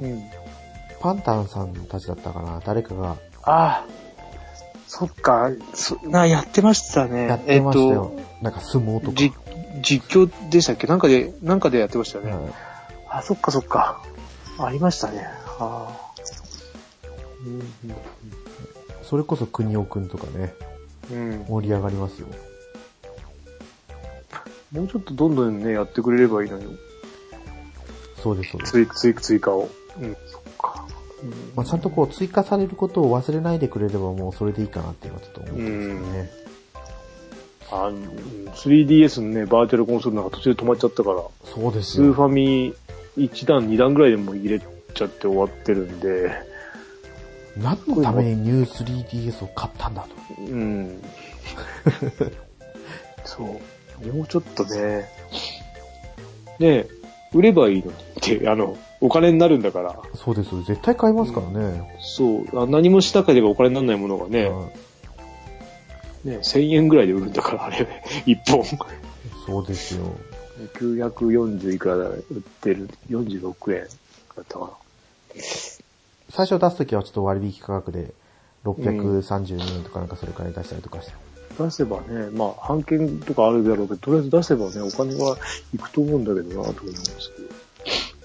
[0.00, 0.22] うん。
[1.00, 2.60] パンタンさんたちだったかな？
[2.64, 3.86] 誰かがああ。
[4.86, 7.26] そっか、そな、やってましたね。
[7.26, 8.12] やってましたよ。
[8.42, 9.22] なんか相撲とか。
[9.22, 9.36] えっと、
[9.82, 10.86] じ、実況でしたっけ？
[10.88, 12.32] なんかで、なんかでやってましたよね。
[12.32, 12.52] はい
[13.12, 14.02] あ、そっかそっか。
[14.58, 15.26] ありましたね。
[15.58, 16.10] ああ。
[17.44, 17.62] うん
[19.02, 20.54] それこそ国尾くんとかね、
[21.10, 21.30] うん。
[21.30, 21.44] うん。
[21.46, 22.28] 盛り上がりますよ。
[24.70, 26.76] もうちょっとどんどんね、やってくれればいいのに。
[28.22, 29.14] そうです、そうです。
[29.14, 29.68] 追加を。
[30.00, 30.16] うん。
[30.26, 30.86] そっか。
[31.22, 36.30] うんまあ、ちゃんとこう追加されることを忘れないでくれればもうそれでいいかなっていうのはちょっと思ってますよね。
[37.72, 38.04] あうん
[38.48, 42.12] 3DS のね、バーチャルコンソールなんか途中で止まっちゃったから、そうですスーよ。
[42.14, 42.74] ファミ
[43.16, 46.32] 1段、2段ぐらいでもう入れちゃって終わってるんで、
[47.56, 50.42] 何のためにニュー 3DS を買ったんだと。
[50.42, 51.02] うん。
[53.24, 53.44] そ
[54.02, 54.06] う。
[54.06, 55.08] もうちょっとね、
[56.58, 56.86] ね
[57.32, 60.62] 売ればいいのにって、あの、お金になるんだから、そうです。
[60.64, 61.98] 絶対買いますからね。
[62.00, 64.68] そう、あ何もしなければお金にならないものがね、は
[66.24, 67.86] いね、1000円ぐらいで売るんだから、あれ、
[68.26, 68.64] 1本。
[69.46, 70.04] そうですよ。
[70.74, 73.84] 940いくらだ売ってる、46円
[74.36, 74.70] だったかな。
[76.30, 78.12] 最初出すときはちょっと割引価格で
[78.64, 81.29] 632円とかなんかそれくらい出したりとかして。
[81.58, 85.36] 出せばね、まあ、半券とかあるだろうけど、とりあえず出せばね、お金は
[85.74, 87.32] いくと思うんだけどな、と思うんです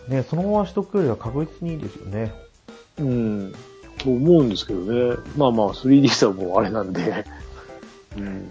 [0.08, 0.16] けど。
[0.16, 2.34] ね、そのまましとくよりは確実にいいですよね。
[3.00, 3.54] うん。
[3.98, 5.18] と思うんですけどね。
[5.36, 7.26] まあまあ、3D はもうあれなんで。
[8.18, 8.48] うん。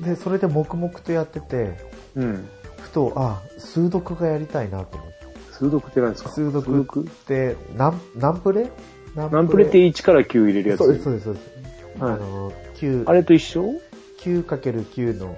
[0.00, 1.78] で、それで黙々とやってて、
[2.16, 2.48] うん。
[2.80, 5.12] ふと、あ、数読がやりたいなと思って。
[5.52, 6.30] 数読って何ですか？
[6.30, 8.70] 数読って、何、何プレ？
[9.14, 10.78] 何ナンプレって1から9入れるやつ？
[10.78, 11.61] そうです、そうです、そうです。
[11.98, 13.74] はいあの、9、あれと一緒
[14.20, 15.36] ？9×9 の、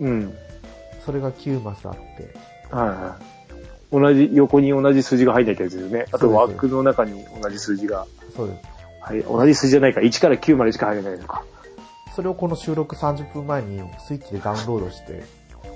[0.00, 0.34] うん。
[1.04, 2.34] それが9マスあって、
[2.70, 3.36] はいはい。
[3.92, 6.06] 同じ、横に同じ数字が入んないってやつですよね。
[6.12, 8.06] あと枠の中に同じ数字が。
[8.34, 8.62] そうです。
[9.00, 9.22] はい。
[9.22, 10.00] 同じ数字じゃないか。
[10.00, 11.44] 1から9までしか入れないのか。
[12.14, 15.22] それをこの収録30分前にスイッチでダウンロードして、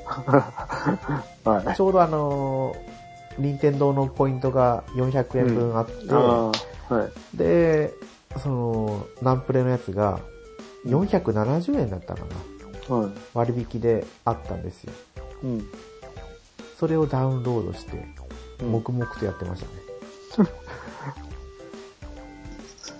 [1.44, 1.76] はい。
[1.76, 3.00] ちょうどあのー
[3.38, 6.52] 任天堂のポイントが400円分あって、あ
[6.88, 7.36] あ、はい。
[7.36, 7.92] で、
[8.38, 10.20] その、ナンプレのやつが
[10.86, 12.20] 470円だったか
[12.88, 12.96] な。
[12.96, 13.10] はい。
[13.34, 14.92] 割引であったんですよ。
[15.42, 15.66] うん。
[16.78, 19.62] それをダウンロードして、うん黙々とやってまし
[20.36, 20.48] たね。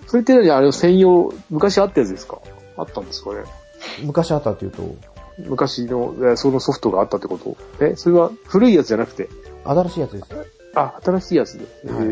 [0.07, 2.39] それって何あれ専用、昔あったやつですか？
[2.79, 3.45] あったんですかね？
[4.03, 4.83] 昔あったっていうと、
[5.39, 7.57] 昔の、えそのソフトがあったってこと？
[7.85, 9.29] えそれは古いやつじゃなくて？
[9.65, 10.25] 新しいやつです。
[10.75, 11.93] あ、新しいやつで。
[11.93, 12.09] はいへ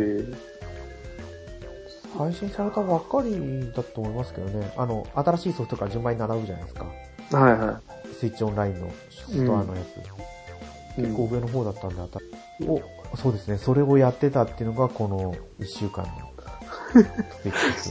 [2.19, 4.73] 配信されたばっかりだと思いますけどね。
[4.77, 6.87] あの、新しいソフトから順番に並ぶじゃないですか。
[7.33, 7.81] えはいは
[8.19, 11.01] スイッチオンラインのストアのやつ。
[11.01, 11.03] い。
[11.03, 12.19] 結構上の方だったんで、あた
[12.67, 12.83] お、
[13.17, 13.57] そうですね。
[13.59, 16.11] それをやってたっていうのがこの1週間の
[17.45, 17.91] 出来事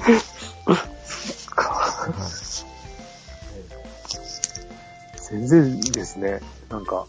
[1.55, 2.13] かはい
[5.29, 6.39] 全然ですね。
[6.69, 7.05] なんか、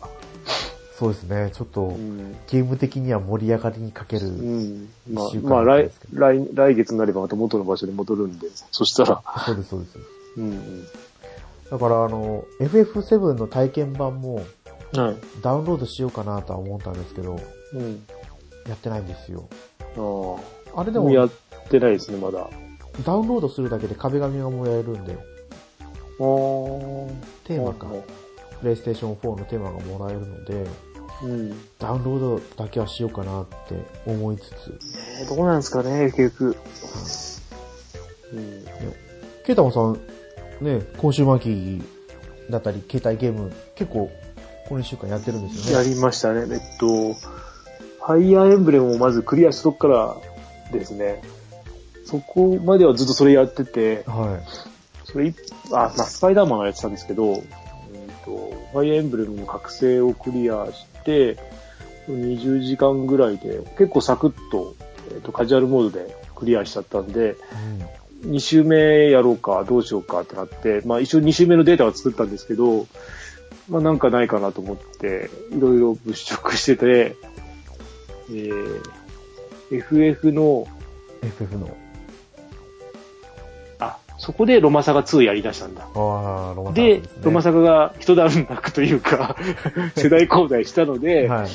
[0.98, 1.50] そうですね。
[1.54, 2.36] ちょっと、うん。
[2.48, 4.26] ゲーム的には盛り上がりに欠ける。
[4.26, 4.88] うん。
[5.12, 9.98] まあ一週、間まあ来だったんですけ、ど来、来月になればまた元の場所に戻るんで、そしたら、そうです、そうです。
[10.36, 10.84] うん。
[11.70, 14.42] だから、あの、FF7 の体験版も
[14.92, 15.16] はい。
[15.42, 17.38] ダウンロードしようかなとは思ったんですけど、
[17.74, 18.02] うん。
[18.66, 19.48] やってないんですよ。
[19.96, 20.80] ああ。
[20.80, 21.30] あれでも、やっ
[21.68, 22.40] てないですね、まだ。
[22.40, 22.48] あ
[23.04, 25.16] ダウンロードするだけで壁紙がもらえるんで、あ。
[27.46, 27.86] テーマか、
[28.60, 30.66] プレイステーション4のテーマがもらえるので、
[31.22, 31.50] うん。
[31.78, 33.74] ダウンロードだけはしようかなって
[34.06, 34.78] 思いつつ、
[35.20, 36.56] えーどうなんですかね、結局。
[38.32, 38.64] うん。
[39.44, 39.94] ケイタマさん、
[40.60, 41.82] ね、今週末期
[42.50, 44.10] だったり、携帯ゲーム、結構、
[44.68, 45.94] この1週間やってるんですよやね。
[45.94, 46.42] りましたね。
[46.50, 50.16] えっと、ファイアーエンブレムをまずクリアしたとこから
[50.72, 51.22] ですね。
[52.04, 54.40] そこまではずっとそれやってて、は
[55.04, 55.34] それい、
[55.72, 57.42] あ、まあ、スパイダーマンはやってたんですけど、
[58.72, 61.38] ファイアーエンブレムの覚醒をクリアして、
[62.08, 64.74] 20時間ぐらいで、結構サクッと、
[65.10, 67.30] えっと、カジュアルモードでクリアしちゃったんで、い。
[67.30, 67.36] うん
[68.24, 72.86] 2周目やろうか、どうしようかってなって、まあ一応2周目のデータは作ったんですけど、
[73.68, 77.16] まあなんかないかなと思って、いろいろ物色してて、
[78.30, 78.82] えー、
[79.70, 80.66] FF の、
[81.22, 81.76] FF の。
[84.28, 85.82] あ、そこでロマサガ2やり出したんだ。
[85.82, 89.36] ああ、ロマサガで、すねロマサガが一段落というか、
[89.96, 91.48] 世代交代したので、はい。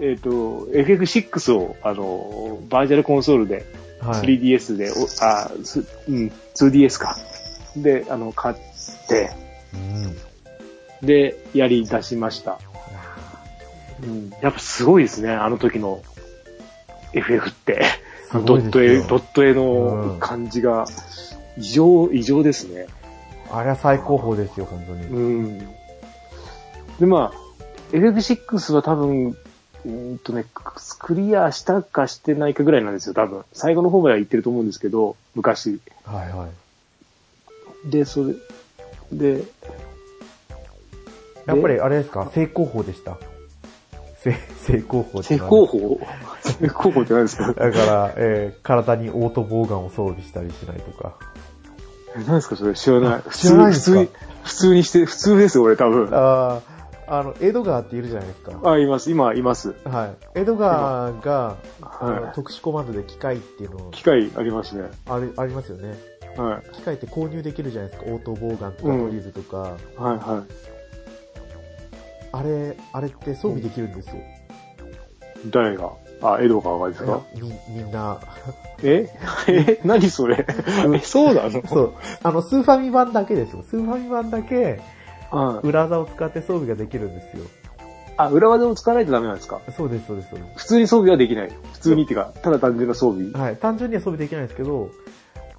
[0.00, 0.30] えっ、と、
[0.72, 3.66] FF6 を、あの、バーチャルコンソールで、
[4.00, 4.20] はい。
[4.20, 7.16] 3DS で、おあ、すうん、2DS か。
[7.76, 8.56] で、あの、買っ
[9.08, 9.30] て、
[9.74, 10.16] うん。
[11.06, 12.58] で、やり出しました。
[14.02, 16.02] うん、やっぱすごいですね、あの時の
[17.12, 17.82] FF って。
[18.32, 19.56] ドット絵、ドット絵うん
[20.12, 20.86] の感じが、
[21.58, 22.86] 異常、異常ですね。
[23.50, 25.06] あれは最高峰ですよ、本当に。
[25.06, 25.58] うん。
[25.58, 33.44] で、まあ、FF6 は多分、うーんとね、ククリアしたかしてないかぐらいなんですよ、多分。
[33.52, 35.80] 最後の方までは行ってると思うんですけど、昔。
[36.04, 36.48] はいは
[37.86, 37.90] い。
[37.90, 38.34] で、それ、
[39.12, 39.42] で、
[41.46, 42.30] やっぱりあれですか？
[42.32, 43.18] 正攻法でした？
[44.22, 44.32] 正、
[44.64, 46.00] 正攻法正攻法？
[46.60, 47.48] 正攻法って何ですか？
[47.52, 51.14] だから、えー体にオートボーガンを装備したりしないとか。
[52.14, 53.22] 何ですかそれ知らない？
[53.26, 54.00] 普知らないんですか？
[54.00, 54.08] 普通に、
[54.44, 56.08] 普通にして、普通ですよ、俺多分。
[56.12, 56.60] あ
[57.08, 58.70] あ、あの、エドガーっているじゃないですか。
[58.70, 59.10] あ、います。
[59.10, 59.74] 今、います。
[59.84, 60.40] はい。
[60.40, 63.90] エドガーが、あのは特殊コマンドで機械っていうのい。
[63.92, 64.90] 機械ありますね。
[65.08, 65.94] ありありますよね。
[66.36, 66.74] はい。
[66.74, 68.10] 機械って購入できるじゃないですか？
[68.10, 69.56] オートボーガンとかうんドリルとか。
[69.58, 70.44] はい、は
[72.32, 74.14] あれ、あれって装備できるんですよ。
[74.16, 74.18] い。
[75.50, 75.90] 誰が？
[76.22, 77.20] あ、エドガーがですか？
[77.34, 78.18] み、みんな。
[78.82, 79.08] え？
[79.48, 79.80] え？
[79.84, 80.46] 何それ？
[80.94, 81.66] え、そうなの？
[81.66, 81.92] そう。
[82.22, 83.64] あの、スーファミ版だけですよ。
[83.68, 84.80] スーファミ版だけ、
[85.30, 85.66] はい。
[85.66, 87.44] 裏技を使って装備ができるんですよ。
[88.16, 89.60] あ、裏技を使わないとダメなんですか？
[89.76, 91.50] そうです、そうです、そうで普通に装備はできない。
[91.72, 93.36] 普通にっていうか、ただ単純な装備す。。
[93.36, 93.56] はい。
[93.56, 94.90] 単純には装備できないんですけど、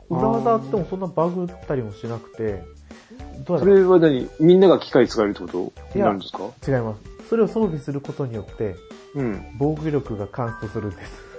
[0.10, 2.64] 裏技ってもそんなバグったりもしなくて、
[3.46, 4.30] どうそやられは何？
[4.40, 5.74] みんなが機械使えるってこと？
[5.96, 6.50] になるんですか？
[6.68, 7.02] 違います。
[7.30, 8.76] それを装備することによって、
[9.16, 9.46] うん。
[9.58, 11.34] 防御力がカンストするんです。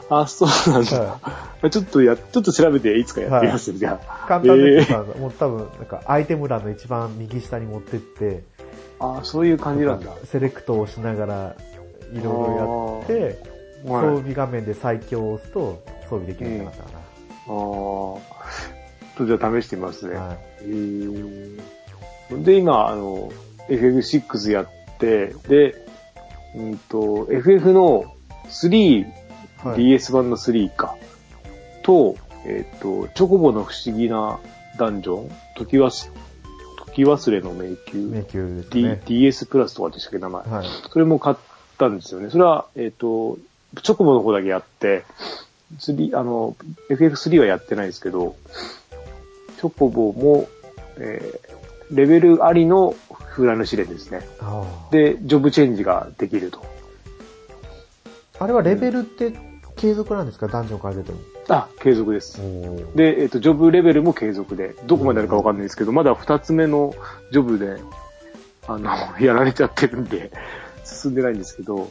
[0.10, 1.18] あ、そうなんだ。
[1.60, 4.26] はちょっとや、ちょっと調べていつかやってみますよ、じゃあ。
[4.26, 8.42] 簡単ですが、もう多分、なんかアイテム欄の一番右下に持ってって、
[9.00, 10.12] あ、そういう感じなんだ。
[10.24, 11.56] セレクトをしながら、
[12.12, 13.38] いろいろやって、
[13.84, 14.04] はい。
[14.04, 16.97] 装備画面で最強を押すと装備できるようになったか
[17.48, 17.52] ああ。
[17.52, 20.14] ちょっとじゃあ試してみますね。
[20.14, 20.20] な。
[20.20, 20.36] はい。
[20.62, 21.60] へー
[22.44, 23.32] で、今、あの、
[23.68, 25.86] FF6 やって、で、
[26.54, 28.14] うんと、FF の
[28.48, 29.06] 3、
[29.64, 30.96] はい版の3か。
[31.82, 34.38] と、えっ、と、チョコボの不思議な
[34.78, 36.12] ダンジョン、時はす、
[36.98, 38.22] き忘れの迷宮。
[38.22, 39.02] 迷宮です D ね。
[39.06, 40.42] DS プラスとかでしたっけ、名前。
[40.42, 40.66] はい。
[40.90, 41.36] それも買っ
[41.78, 42.28] たんですよね。
[42.30, 43.38] それは、えっ、と、
[43.82, 45.04] チョコボの方だけやって、
[45.76, 46.56] 3、あの、
[46.90, 48.36] FF3 はやってないですけど、
[49.58, 50.48] チョコボも、
[50.96, 51.58] えー
[51.90, 52.94] レベルありの
[53.30, 54.20] フライの試練ですね。
[54.40, 56.62] あで、ジョブチェンジができると。
[58.38, 58.44] あ。
[58.44, 59.32] あれはレベルって
[59.74, 60.48] 継続なんですか？
[60.48, 61.18] ダンジョン変えてても。
[61.48, 62.38] あ、継続です。
[62.94, 66.94] で、えっ、と、ジョブレベルも継続で、どこまであるかわかんないですけど、まだ二つ目の
[67.32, 67.80] ジョブで、
[68.66, 70.30] あの、やられちゃってるんで、
[70.84, 71.90] 進んでないんですけど、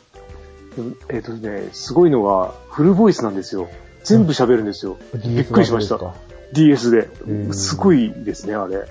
[1.10, 3.70] えっ、とね、すごいのは、フルボイスなんですよ。
[4.04, 4.98] 全部喋るんですよ。
[5.14, 6.00] びっくりしました。
[6.54, 7.54] DS でー。
[7.54, 8.86] すごいですね、あれ。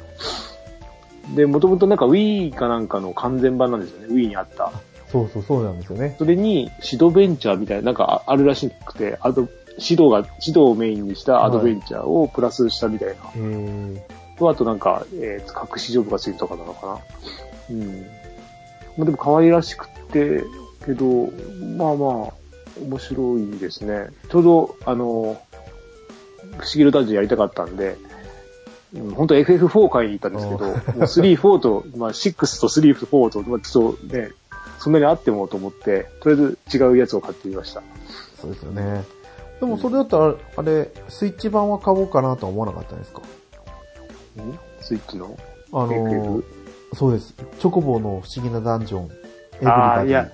[1.35, 4.15] で、もともとなんか Wii かなんかの完全版なんですよね。
[4.15, 4.73] Wii にあった。
[5.11, 6.15] そうそう、そうなんですよね。
[6.19, 13.15] それに、シドベンチャーみたいな、なんかああるらしくて、あと、指導が、指導をメインにしたアドベンチャーをプラスしたみたいな。
[13.15, 14.01] へー
[14.37, 16.99] と、あとなんか、えー、隠しジョブがついたとかなのかな。
[17.71, 18.07] うん。
[18.97, 20.45] まあでも可愛らしくて、
[20.87, 21.31] けど、
[21.77, 22.33] まあまあ、
[22.81, 24.09] 面白いですね。
[24.31, 25.41] ちょうど、あの、
[26.59, 27.97] 不思議のダンジョンやりたかったんで、
[28.95, 34.31] うん、本当 FF4 買いに行ったんですけど、もう3、 4と、まあ6と3、4と、まあちょっとね、
[34.79, 37.83] そんなにあってもと思って、とりあえず違うやつを買ってみました。
[38.41, 39.03] そうですよね。
[39.61, 43.21] でもそれだったら、あれ、スイッチ版は買おうかなとは思わなかったんですか？
[43.21, 43.23] ん？
[44.81, 45.37] スイッチの？
[45.73, 46.43] あの？
[46.95, 47.35] そうです。
[47.59, 49.05] チョコボの不思議なダンジョン。
[49.05, 49.09] エ
[49.61, 50.31] ブリああ、バディいや、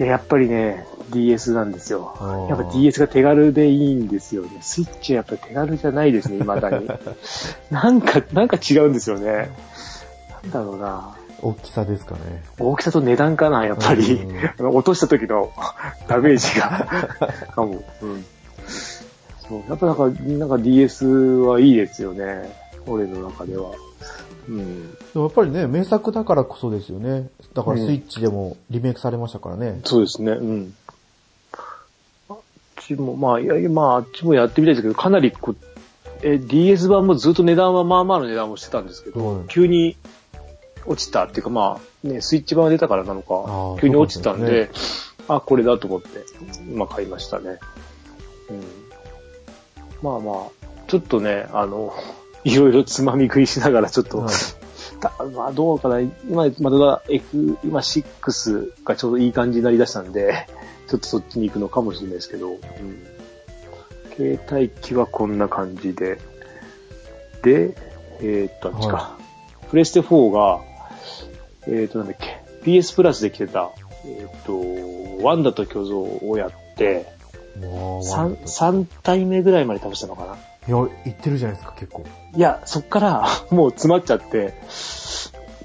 [0.00, 2.16] いや、やっぱりね、DS なんですよ。
[2.48, 4.48] やっぱ DS が手軽でいいんですよね。
[4.62, 6.88] スイッチはやっぱり手軽じゃないですね、未だに。
[7.70, 9.50] なんか、なんか違うんですよね。
[10.44, 11.14] なんだろうな。
[11.42, 12.42] 大きさですかね。
[12.58, 14.14] 大きさと値段かな、やっぱり
[14.58, 14.68] うん。
[14.68, 15.50] 落とした時の
[16.08, 16.86] ダメージが。
[17.54, 17.84] かも。
[18.00, 18.24] うん。
[18.66, 19.62] そう。
[19.68, 22.50] やっぱなんか、なんか DS はいいですよね。
[22.86, 23.72] 俺の中では。
[24.50, 24.90] うん。
[24.90, 27.30] でもやっぱりね、名作だからこそですよね。
[27.54, 29.80] だからスイッチでもリメイクされましたからね。
[29.84, 30.74] そうですね、うん。
[32.28, 32.38] あっ
[32.80, 35.56] ちも、まあ、いやいや、まあ、あっちもやってみたいですけど、かなりこう、
[36.22, 39.96] え、DS 版もずっと値段はまあまあの値段をしてたんですけど、はい急に
[40.86, 44.70] 落ちたっていうか、まあ、ね、スイッチ版が出たからなのあかー、急に落ちたんで、で
[45.28, 46.08] あ、これだと思って、
[46.72, 47.58] まあ買いましたね。
[48.48, 48.62] うん。
[50.02, 51.92] まあまあ、ちょっとね、あの、
[52.44, 54.34] いろいろつまみ食いしながらちょっと、はい
[55.00, 60.46] だまあどうかな、今、まだ F、今6がちょうどいい感じになりだしたんで、
[60.88, 62.58] ちょっとそっちに行くのかもしれないですけど、うん。
[64.14, 66.18] 携帯機はこんな感じで、
[67.42, 67.74] で、
[68.20, 69.16] えーっと、あっちか。
[69.70, 70.60] プレステ4が、
[71.66, 73.70] えーっと、なんだっけ、PS プラスで来てた、
[74.04, 77.06] えーっと、ワンダと巨像をやって、
[77.58, 80.36] もう、3、三体目ぐらいまで倒したのかな。
[80.68, 82.04] いや、言ってるじゃないですか、結構。
[82.36, 84.54] いや、そっから もう詰まっちゃって、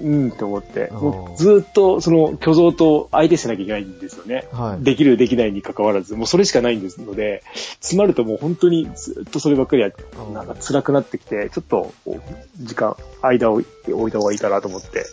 [0.02, 4.46] うんって思って、もうずっとその巨像と相手しなきゃいけないんですよね。
[4.52, 4.84] はい。
[4.84, 7.42] できるできないに関わらず、もうそれしかないんですので、
[7.80, 12.20] 詰まるともう本当にずっとそればっかりや、ーなんか辛くなってきて、ちょっとこう
[12.62, 15.06] 時間、間を置いた方がいいかなと思って。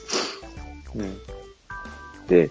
[0.96, 1.18] うん。
[2.28, 2.50] で、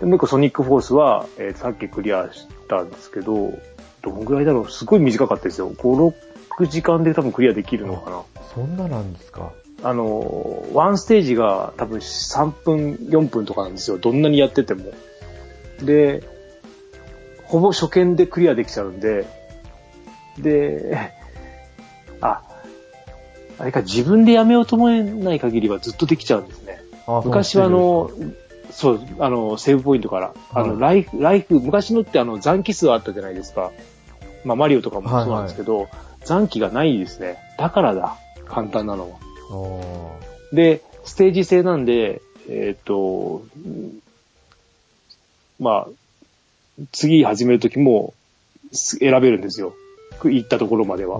[0.00, 3.52] でもう一個ソニックフォースは、えーさっきクリアしたんですけど、
[4.02, 4.68] どんぐらいだろう？
[4.68, 5.70] すごい短かったですよ。
[5.70, 6.12] 5、
[6.58, 8.22] 6時間で多分クリアできるのかな。
[8.54, 9.52] そんななんですか。
[9.82, 13.98] あの、ワンステージが多分3分、4分とかなんですよ。
[13.98, 14.84] どんなにやってても。
[15.82, 16.22] で、
[17.44, 19.26] ほぼ初見でクリアできちゃうんで、
[20.38, 21.12] で、
[22.20, 22.42] あ、
[23.58, 26.80] あれか、自分でやめようと思えない限りはずっとできちゃうんですね。
[27.06, 28.10] あ昔はあの、
[28.70, 33.72] そう、あの、セーブポイントから、あの、はいライフ、ライフ、昔のってあの、残機数あったじゃないですか。
[34.44, 35.88] まあ、マリオとかもそうなんですけど、
[36.24, 37.38] 残機がないですね。
[37.58, 38.16] だからだ。
[38.46, 39.18] 簡単なのは。
[40.52, 43.98] で、ステージ制なんで、えっ、と、うん
[45.58, 48.14] まあ、次始めるときも
[48.72, 49.74] す選べるんですよ。
[50.18, 51.18] く行ったところまでは。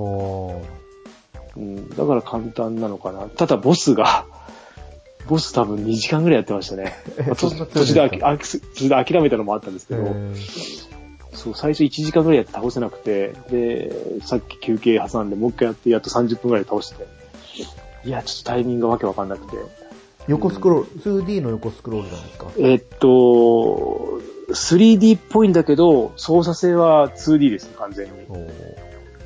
[1.56, 3.28] うん、だから簡単なのかな。
[3.28, 4.26] ただボスが、
[5.28, 6.94] ボス多分2時間ぐらいやってましたね。
[7.36, 7.50] 途
[7.86, 10.91] 中で諦めたのもあったんですけど、えー
[11.34, 17.06] そう、最初1時間ぐらいやって倒せなくて、で、さっき休憩挟んでもう一回やってやっと30分ぐらいで倒して。
[18.04, 19.56] いや、ちょっとタイミングがわけわかんなくて。
[20.28, 22.46] 横スクロール、2D の横スクロールなんですか？
[22.58, 24.20] えっと、
[24.50, 28.12] 3D っぽいんだけど、操作性は 2D ですね、完全に。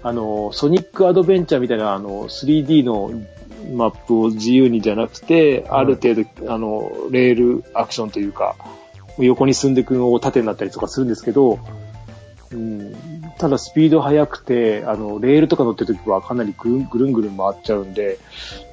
[0.02, 3.10] あの、ソニックアドベンチャーみたいな、あの、3D の
[3.74, 8.54] マップを自由にじゃなくて、はいある程度、あの、レールアクションというか、
[9.18, 11.58] 横に進んでいくのを縦になったりとかするんですけど、
[12.52, 12.94] うん、
[13.38, 18.18] ただスピード速くて、あの、レールとか乗ってる時はかなりぐるんぐるんぐるん回っちゃうんで、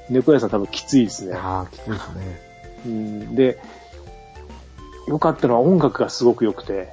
[0.10, 1.34] 猫屋さん多分きついですね。
[1.36, 2.42] ああ、きついですね。
[2.86, 3.60] うん、で、
[5.08, 6.92] 良かったのは音楽がすごく良くて、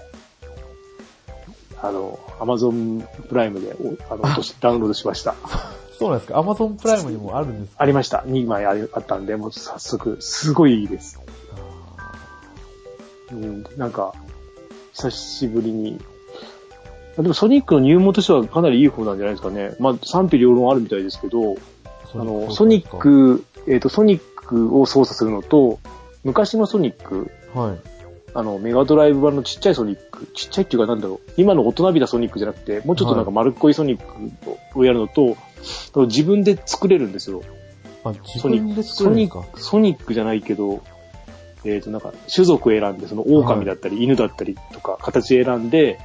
[1.83, 4.23] あの、アマゾンプライムでおあの
[4.61, 5.35] ダウンロードしました。
[5.99, 6.39] そうなんですか？
[6.39, 7.83] アマゾンプライムにもあるんですか？
[7.83, 8.19] ありました。
[8.27, 11.21] 2枚あったんで、もう早速、すごいいいです。
[13.33, 14.13] うん、なんか、
[14.93, 16.01] 久しぶりに。
[17.19, 19.75] あでもソニックの入門としてはかなりいい方なんじゃないですかね。
[19.79, 21.57] まあ賛否両論あるみたいですけど、
[22.15, 25.79] あの、ソニッ、ク、えっ、と、ソニックを操作するのと、
[26.25, 27.91] 昔のソニック、はい。
[28.33, 35.37] あの、メガドライブ版のちっちゃいソニック、ちっちゃいっていうかなんだろう、今の大人びたソニックじゃなくて、もうちょっとなんか丸っこいソニックをやるのと、
[35.91, 37.43] あと自分で作れるんですよ。
[38.05, 39.39] あ、自ソニック、分で作ソニるか？
[39.41, 40.83] ック、ソニックじゃないけど、
[41.65, 45.99] えっ、と、なんか、種族選んで、その狼だったり、犬だったりとか、形選んで、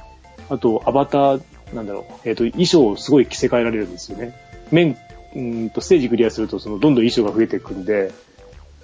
[0.48, 1.42] あと、アバター、
[1.74, 4.34] なんだろう、えっ、と、衣装をすごい着せ替えられるんですよね。
[4.70, 4.96] 面、
[5.34, 8.12] うーんと、ステージクリアすると、その、どんどん衣装が増えていくんで、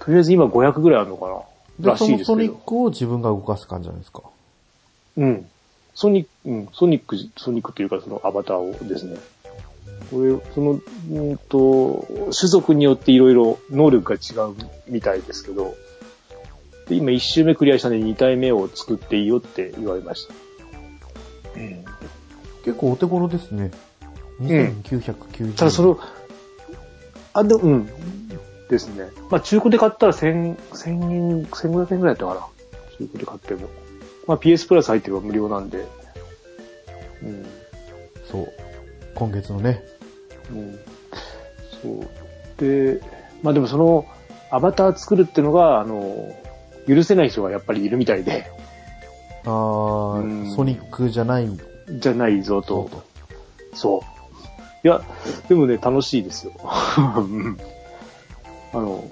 [0.01, 1.41] とりあえず今500ぐらいあるのかな
[1.79, 2.25] で、らしいですけど。
[2.25, 4.23] ソニックを自分が動かす感じなんですか？
[5.17, 5.47] うん。
[5.95, 9.17] ソニック、うん、ソニック、ソニックというか、そのアバターをですね。
[10.11, 12.07] これ、その、うんと、
[12.37, 14.55] 種族によっていろいろ能力が違う
[14.89, 15.75] みたいですけど、
[16.89, 20.35] で今一周目クリアしたんで2体目を作っていいよって言われました。
[21.57, 21.85] うん。
[22.65, 23.71] 結構お手頃ですね。
[24.41, 25.53] 2990円。
[25.55, 25.99] ただその、
[27.33, 27.89] あ、でも、うん。
[28.69, 29.11] ですね。
[29.31, 32.41] まあ中古で買ったら1000、1000円、1500円ぐらいだったかな。
[32.99, 33.69] 中古で買っても。
[34.27, 35.87] まあ PS プラス入ってれば無料なんで。
[37.23, 37.47] うん。
[38.31, 38.53] そう。
[39.15, 39.83] 今月のね。
[40.51, 40.79] うん。
[41.83, 42.09] そう。
[42.59, 43.01] で、
[43.43, 44.07] まあでもその、
[44.51, 46.35] アバター作るっていうのが、あの、
[46.89, 48.51] 許せない人がやっぱりいるみたいで、
[49.45, 51.49] あー、うんソニックじゃない
[51.91, 53.03] じゃないぞぞと。
[53.75, 54.03] そ
[54.85, 54.87] う。
[54.87, 55.01] いや、
[55.49, 56.53] でもね、楽しいですよ。
[57.17, 57.57] う ん
[58.73, 59.05] あの、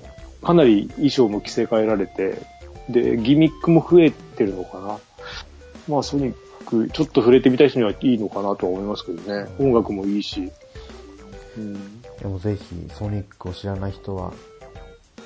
[0.42, 2.38] かなり衣装も着せ替えられて、
[2.88, 4.98] で、ギミックも増えてるのかな。
[5.88, 6.34] まあ、ソニッ
[6.66, 9.48] ク、ちょっと触れてみたい人にはいいのかなとは思いますけどね。
[9.58, 10.50] 音楽もいいし。
[11.56, 12.02] うん。
[12.02, 14.32] でもぜひ、ソニックを知らない人は、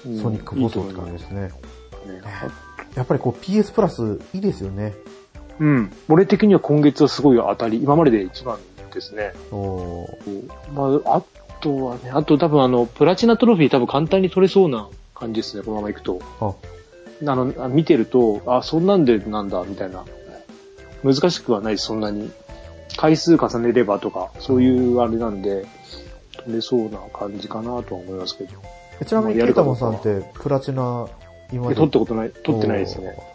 [0.07, 1.41] うんソニックボスって感じですね。
[1.43, 1.51] ね。
[2.95, 4.95] やっぱりこう PS プラスいいですよね。
[5.59, 5.93] うん。
[6.09, 8.59] 俺的には今月はすごい当たり、今までで一番
[8.93, 9.33] ですね。
[9.51, 11.23] おーまあ、あ
[11.61, 16.21] とはね、あと多分あの、プラチナトロフィー多分簡単に取れそうな感じですね、このまま行くと。
[16.41, 16.55] あ、
[17.27, 20.05] あの、あ見てると、あ、そんなんでなんだ、みたいな。
[21.03, 22.31] 難しくはないそんなに。
[22.97, 25.67] 回数重ねればとか、そういうあれなんで、
[26.45, 28.51] 取れそうな感じかなとは思いますけど。
[29.01, 31.09] えちなみに、ケイタマさんって、プラチナ、
[31.55, 33.07] 今取ったことない、取ってないですね。
[33.09, 33.35] うん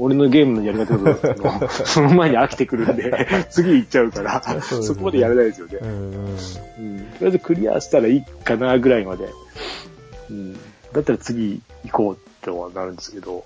[0.00, 5.86] 俺のゲームのやり方だと、 その前に飽きてくるんで、 次行っちゃうから、そそこまでやれないですよねう。
[5.86, 6.26] んうん。
[6.26, 6.36] うん。
[6.36, 9.28] とりあえずクリアしたらいいかなぐらいまで。
[10.28, 10.54] うん。
[10.92, 13.44] だったら次行こうってはなるんですけど。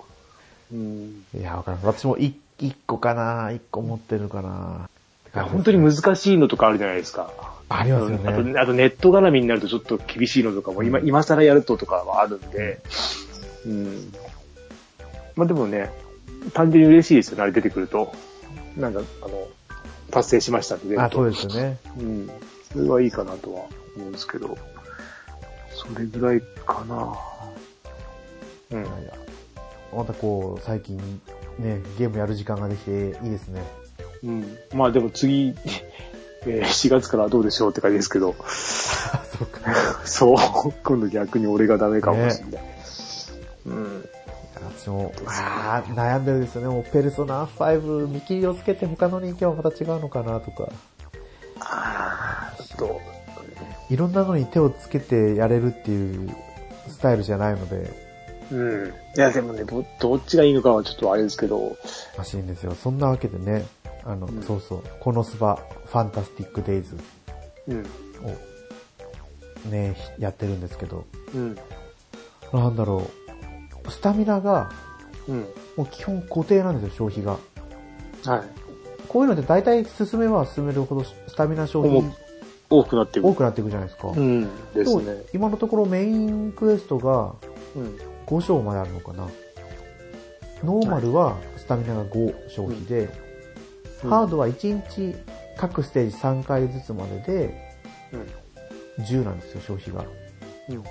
[0.72, 1.24] うん。
[1.38, 1.80] いや、わからん。
[1.84, 4.88] 私も一一個かな一個持ってるかな
[5.32, 7.32] 本当に難しいのとかあるじゃないですか。
[7.68, 8.58] ありますよあとね。
[8.58, 12.80] あとネット絡みになるとちょっと厳しいのとかも今、今更やるととかはあるんで、
[13.66, 14.12] うん。
[15.36, 15.90] まあでもね、
[16.52, 18.12] 単純に嬉しいですよね、あれ出てくると。
[18.76, 19.48] なんか、あの、
[20.10, 21.78] 達成しましたんで、あ、そうですよね。
[21.98, 22.30] うん。
[22.72, 23.64] それはいいかなとは
[23.96, 24.56] 思うんですけど、
[25.70, 27.16] それぐらいかな。
[28.70, 28.86] うん
[29.96, 30.96] またこう、最近、
[31.58, 33.62] ね、ゲームやる時間ができていいですね。
[34.24, 34.58] うん。
[34.74, 35.54] まあでも次、
[36.46, 38.44] えー4月からどうでしょうって感じですけど、あ、
[39.38, 39.60] そうか。
[40.04, 42.73] そう、今度逆に俺がダメかもしれない。
[43.66, 44.08] うん。
[44.54, 46.68] 私も、あー悩んでるんですよね。
[46.68, 50.68] もうペルソナ5見切りをつけて他の人気はまた違うのかなとか。
[51.60, 53.00] ああ、ちょっと、
[53.90, 56.30] いろんなのに手をつけてやれるっていう
[56.88, 58.04] スタイルじゃないので、
[58.50, 58.88] うん。
[58.88, 61.76] いやでもね、ど、どっちがいいのかはちょっとあれですけど、
[62.16, 62.74] らしいんですよ。
[62.74, 63.64] そんなわけでね、
[64.04, 66.96] あの、うんそうそう、このスバ、ファンタスティックデイズ
[67.68, 67.78] うん。
[67.78, 71.04] をね、やってるんですけど、
[71.34, 71.56] うん。
[72.52, 73.23] なんだろう、
[73.88, 74.70] スタミナが
[75.28, 75.40] うん。
[75.76, 77.38] もう基本固定なんですよ、消費が。
[78.30, 78.48] はい。
[79.08, 82.12] こういうのって大体進めば進めるほどスタミナ消重費
[82.70, 83.28] 多くなっていく。
[83.28, 84.08] 多くなっていくじゃないですか。
[84.08, 84.48] うん。
[84.74, 85.22] ですね。
[85.32, 87.34] 今のところメインクエストが
[87.76, 87.96] うん。
[88.26, 89.28] 5章まであるのかな。
[90.62, 93.24] ノーマルはスタミナが5消費で、うん
[94.10, 95.16] ハードは1日
[95.56, 97.74] 各ステージ3回ずつまでで
[98.12, 98.18] う
[99.00, 99.04] ん。
[99.04, 100.04] 10なんですよ、消費が。
[100.68, 100.84] うん。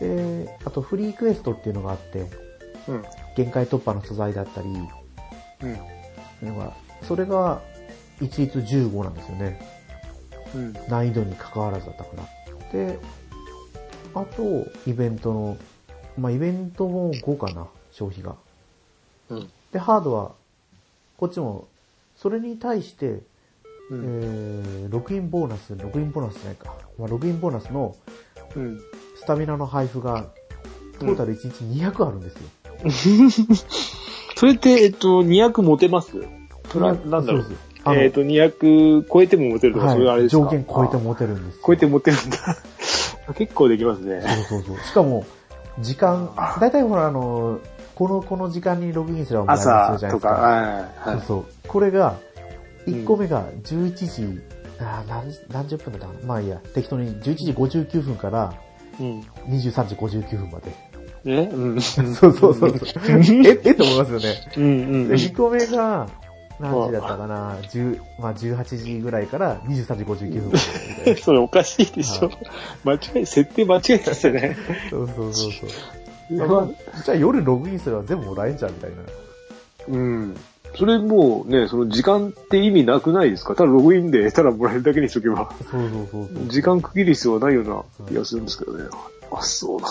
[0.00, 2.26] で、あとフリークエストっていうのがあって、
[2.88, 3.04] うん。
[3.36, 4.68] 限界突破の素材だったり、
[5.62, 6.48] うん。
[6.48, 6.72] のが
[7.02, 7.60] それが
[8.20, 9.60] 一律15なんですよね。
[10.54, 10.72] うん。
[10.88, 12.22] 難易度に関わらずだったかな。
[12.72, 12.98] で、
[14.14, 15.56] あと、イベントの、
[16.18, 18.36] まあ、イベントも5かな、消費が。
[19.30, 19.50] うん。
[19.72, 20.32] で、ハードは、
[21.16, 21.68] こっちも、
[22.16, 23.22] それに対して、う
[23.92, 24.86] えん。
[24.88, 26.74] ー、ログインボーナス、ログインボーナスじゃないか。
[26.98, 27.94] まあ、ログインボーナスの
[28.56, 28.80] うん。
[29.28, 30.24] スタミナの配布が、
[30.98, 32.48] トータル1日200あるんですよ。
[34.36, 36.12] それって、えっと、200持てます？
[36.70, 37.44] プラなんだろう？
[37.94, 40.44] えっと、200超えても持てるとか、そういうあれですか？
[40.44, 41.62] 上限超えてあ持てるんですよ。
[41.66, 42.56] 超えて持てるんだ。
[43.36, 44.22] 結構できますね。
[44.48, 44.86] そうそうそう。
[44.86, 45.26] しかも、
[45.80, 47.58] 時間、だいたいほらあの、
[47.96, 50.28] この、この時間にログインすればもらじゃないですか。
[50.30, 50.62] はい。
[50.62, 51.44] はいそうそう。
[51.68, 52.16] これが、
[52.86, 54.40] 1個目が11時、
[54.80, 56.26] あー何何十分だったかな？
[56.26, 58.54] まあいいや、適当に11時59分から
[59.00, 59.20] うん。
[59.48, 60.88] 23時59分まで。
[61.24, 61.80] ねうん。
[61.80, 62.78] そうそうそうそう。
[63.44, 63.74] え、え？
[63.74, 64.34] と思いますよね。
[64.56, 64.66] うんう
[65.04, 66.08] んで、2個目が、
[66.60, 71.16] 何時だったかな？10、まあ18時ぐらいから23時59分。
[71.16, 72.32] それおかしいでしょは。
[72.84, 74.56] 間違え、設定間違えたっすよね。
[74.90, 76.48] そうそうそうそう。
[76.48, 78.96] まあ、じゃあ夜ログインすれば全部もらえんじゃんみたいな。
[79.88, 80.36] うん。
[80.76, 83.54] それもうね、その時間って意味なくないですか？
[83.54, 86.48] ただログインでただもらえるだけにしとけば、そうそうそうそう。
[86.48, 88.84] 時間区切る必要はないような気がするんですけどね。
[89.32, 89.90] あ、そうなん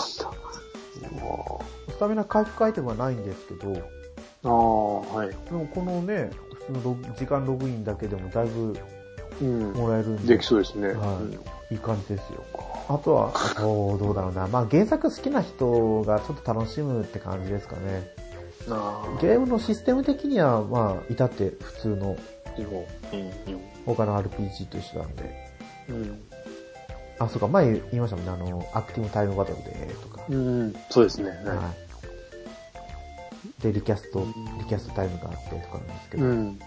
[1.90, 3.82] スタミナ回復アイテムはないんですけど、で
[4.44, 5.52] ああ、はい。
[5.52, 6.30] もこのね、
[6.66, 8.76] 普通の時間ログインだけでもだいぶ
[9.40, 9.72] うん。
[9.72, 10.88] もらえるんで、できそうですね。
[10.88, 11.20] は
[11.70, 12.42] いいい感じですよ。
[12.88, 14.48] あとは、あとどうだろうな。
[14.48, 18.10] まあ原作好きな人がちょっと楽しむって感じですかね。
[19.20, 22.16] ゲームのシステム的には、まあ、至って普通の。
[23.86, 25.52] 他の RPG と一緒なんで。
[25.88, 26.20] うん。
[27.18, 28.30] あ、そうか、前言いましたもんね。
[28.32, 29.70] あの、アクティブタイムバトルで、
[30.02, 30.24] とか。
[30.28, 30.74] うん。
[30.90, 31.30] そうですね。
[31.30, 31.70] はは
[33.60, 33.62] い。
[33.62, 34.26] で、リキャスト、
[34.58, 36.20] リキャストタイムがあってとかなんですけい。
[36.20, 36.26] ど。
[36.26, 36.58] ん。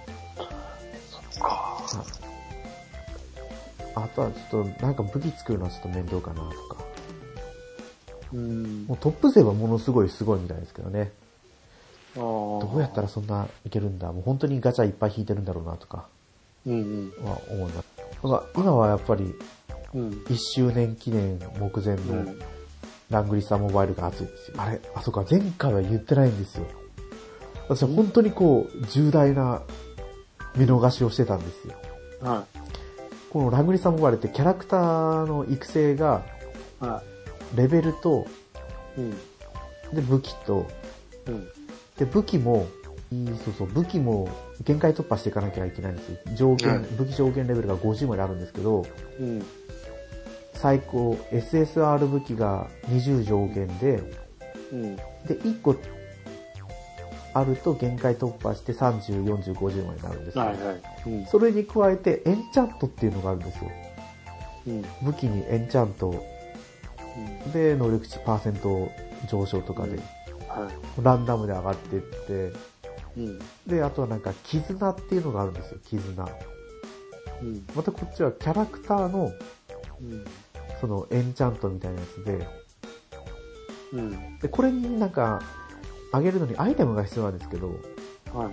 [1.09, 1.47] そっか。
[1.47, 2.31] はい
[3.93, 6.85] あとはちょっと、なんか武器作るのはちょっと面倒かなとか。
[8.33, 8.85] うん。
[8.87, 11.11] もうトップ勢はものすごいすごいみたいですけどね。
[12.15, 14.11] どうやったらそんないけるんだ？
[14.11, 16.07] もう本当にガチャいっぱい引いてるんだろうなとか
[16.65, 17.85] うんは思います。
[18.23, 19.33] なんか今はやっぱり
[19.93, 20.01] うん。
[20.01, 20.09] うん。
[20.25, 22.39] 1周年記念目前のうん。
[23.09, 24.55] ラングリサモバイルが熱いですよ。
[24.57, 26.65] あれ、あ、そっか、前回は言ってないんですよ。
[27.67, 29.63] 私は本当にこう、重大な
[30.55, 31.73] 見逃しをしてたんですよ。
[32.21, 32.45] は
[33.29, 36.23] このラングリサモバイルってキャラクターの育成が、
[36.81, 36.85] い。
[36.85, 37.03] は
[37.53, 38.25] レベルと、
[38.97, 39.01] い。
[39.01, 39.11] うん。
[39.93, 40.65] で、武器と、
[41.27, 41.49] うん。
[42.01, 42.67] で、武器も、
[43.11, 44.27] いいそうそう、武器も
[44.63, 46.17] 限界突破していかなきゃいけないんですよ。
[46.33, 48.83] 上限、うん武器上限レベルが50まであるんですけど、
[49.19, 49.45] うん。
[50.55, 54.01] 最高、SSR 武器が20上限で、
[54.71, 54.95] うん。
[54.95, 55.75] で、1個
[57.35, 60.45] あると限界突破して30、40、50までなるんですよ。
[60.45, 60.81] はいはい。
[61.05, 61.25] うん。
[61.27, 63.71] それに加えて、エンチャントっていうのがあるんですよ。
[64.65, 64.81] うん。
[65.03, 66.25] 武器にエンチャント
[67.53, 68.89] で、能力値パーセント
[69.29, 69.99] 上昇とかで、
[70.51, 70.71] は
[71.01, 72.57] ランダムで上がっていって、
[73.17, 73.23] い。
[73.25, 73.39] うん。
[73.67, 76.29] で、あとはなんか、絆っていうのがあるんですよ、絆。
[77.41, 77.65] うん。
[77.75, 79.31] またこっちはキャラクターの、
[80.01, 80.25] うん。
[80.79, 82.47] その、エンチャントみたいなやつで、
[83.93, 84.39] うん。
[84.39, 85.41] で、これになんか、
[86.13, 87.69] 上げるのにアイテムが必要なんですけど、
[88.33, 88.51] はい。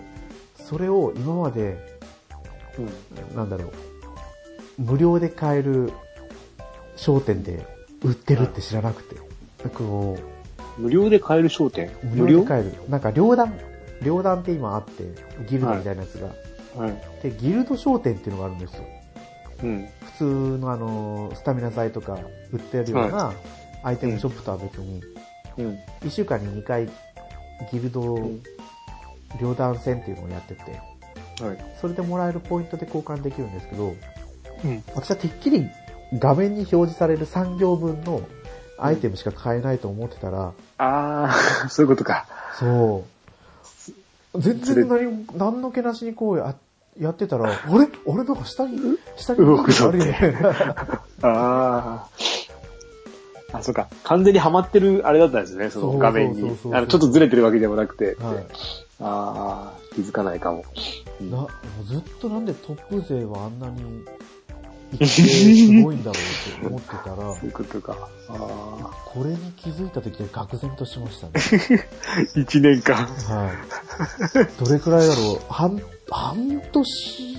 [0.56, 1.98] それを今まで、
[2.78, 3.36] うん。
[3.36, 3.72] なんだろう、
[4.78, 5.92] 無料で買える
[6.96, 7.66] 商店で
[8.02, 9.16] 売ってるって知らなくて、
[9.76, 10.16] こ
[10.78, 11.88] 無料で買える商店？
[12.04, 12.72] う、無料で買える。
[12.88, 13.52] なんか、両団、
[14.02, 15.04] 両団って今あって、
[15.48, 16.28] ギルドみたいなやつが。
[16.80, 17.22] はい。
[17.22, 18.84] で、ギルド商店っていうのがあるんですよ。
[19.64, 19.88] うん。
[20.04, 20.24] 普通
[20.58, 22.18] のあの、スタミナ剤とか
[22.52, 23.32] 売ってるような
[23.82, 25.02] アイテムショップとは別に、
[25.58, 25.78] うん。
[26.02, 26.88] 1週間に2回
[27.72, 28.42] ギルドうん
[29.40, 30.62] 両団戦っていうのをやってて、
[31.44, 31.58] はい。
[31.80, 33.94] それでもらえるポイントで交換できるんですけど、
[34.64, 34.82] うん。
[34.94, 35.68] 私はてっきり
[36.14, 38.22] 画面に表示される3行分の
[38.78, 42.26] アイテムしか買えないと思ってたら、ああ、そういうことか。
[42.58, 43.04] そ
[44.34, 44.40] う。
[44.40, 46.54] 全然何、何の気なしにこうや
[47.00, 47.54] やってたら、あれ？
[47.54, 48.78] あれなんか下に、
[49.16, 49.92] 下に動くぞ
[51.22, 51.22] あ。
[51.22, 52.08] あ
[53.52, 53.58] あ。
[53.58, 53.88] あ、そうか。
[54.04, 58.16] 完全にはまってるあれだったんですね、その画面にちょっとずれてるわけでもなくて。
[58.20, 58.36] はい。
[59.00, 60.64] ああ、気づかないかも。
[61.20, 61.48] うんな、も
[61.82, 64.04] うずっとなんでトップ勢はあんなに、
[65.06, 68.08] すごいんだろうって思ってたら、 そういうことか。
[68.28, 71.32] あこれに気づいた時で愕然としましたね。
[72.34, 72.38] あ。
[72.40, 72.96] 一年間。
[72.96, 74.64] はい。
[74.64, 75.80] どれくらいだろう半、
[76.10, 77.38] 半年、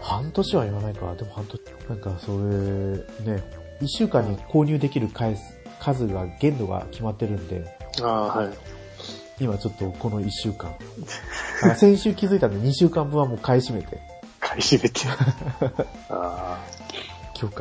[0.00, 1.14] 半年は言わないか。
[1.14, 1.60] でも半年。
[1.88, 3.42] なんかそれ、ね、
[3.80, 5.42] 一週間に購入できる回数、
[5.80, 7.64] 数が、限度が決まってるんで、
[8.02, 8.50] ああ、はい。
[9.40, 10.74] 今ちょっとこの一週間。
[11.64, 14.00] あ先週気づいたんで2週間分はもう買い占めて、
[14.52, 15.00] 買い占めて。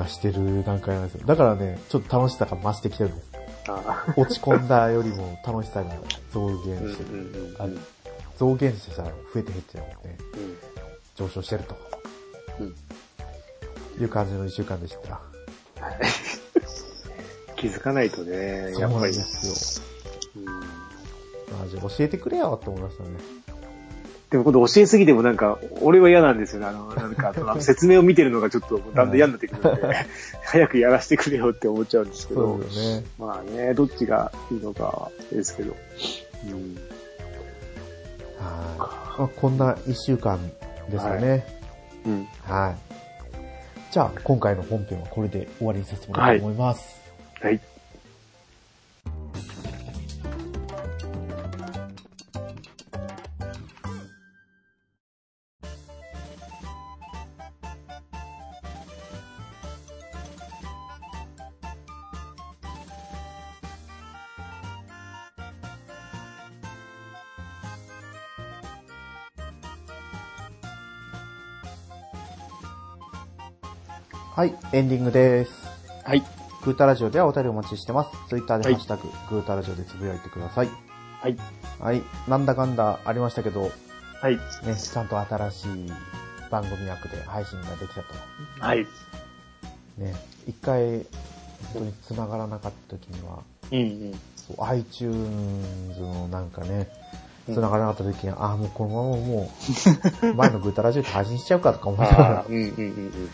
[0.07, 1.25] してる段階なんですよ。
[1.25, 3.31] だからね、ちょっと楽しさが増してきてるんです。
[3.67, 5.91] あ落ち込んだよりも楽しさが
[6.31, 7.09] 増減うんうんしてる。
[7.09, 7.67] うんあ
[8.37, 10.57] 増減してさ、増えて減っちゃうので、うん
[11.15, 11.75] 上昇してると。
[12.59, 12.75] うん
[13.99, 15.19] いう感じの一週間でした。
[17.55, 19.13] 気づかないとね、やっぱり。
[19.13, 19.85] ですよ。
[20.35, 20.61] うん
[21.59, 23.09] マジ教えてくれよって思いましたね。
[24.31, 26.65] でも今度教えすぎてもなんか、俺は嫌なんですよね。
[26.67, 30.05] あの、なんか、 説明を見てるのがちょっとだんだん嫌になってくるんで、
[30.43, 33.03] 早くやらせてくれよって思っちゃうんですけどね。
[33.19, 35.75] まあね、どっちがいいのかはですけど。
[36.45, 36.51] うん。
[36.53, 36.59] は
[38.39, 38.79] い。
[39.19, 40.39] まあ、こんな一週間
[40.89, 41.45] ですよね。
[42.05, 42.27] うん。
[42.43, 42.75] はい。
[43.91, 47.01] じゃあ、今回の本編はこれで終わりにさせてもらいたいと思います。
[47.41, 47.51] はい。
[47.51, 47.61] はい、
[74.45, 75.51] エンディングです。
[76.03, 76.23] はい。
[76.63, 78.09] グータラジオではお便りお待ちしてます。
[78.29, 80.69] ツイッターではいハッシュタグ、グータラジオでつぶやいてください。
[81.21, 81.37] はい。
[81.79, 82.01] はい。
[82.27, 83.71] なんだかんだありましたけど、
[84.21, 84.37] はい。
[84.37, 84.41] ね、
[84.75, 85.91] ちゃんと新しい
[86.49, 88.05] 番組枠で配信ができたと。
[88.59, 88.87] はい。
[89.97, 90.15] ね、
[90.47, 91.05] 一回、本
[91.73, 93.39] 当に繋がらなかった時には、
[93.71, 94.19] うんうん。
[94.35, 96.89] そう iTunes のなんかね、
[97.47, 99.51] うん繋がらなかった時に、ああ、もうこのままも
[100.23, 103.29] う、 前のグータラジオって配信しちゃうかとか思いながらああ、、うんうんうん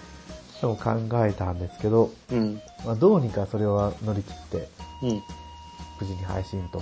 [0.62, 0.91] でも考
[1.26, 2.38] えたんですけど、うん。
[2.38, 2.62] うん。
[2.86, 4.70] まあ、どうにかそれは乗り切って、
[5.03, 5.24] うん。
[5.99, 6.80] 無事に配信と。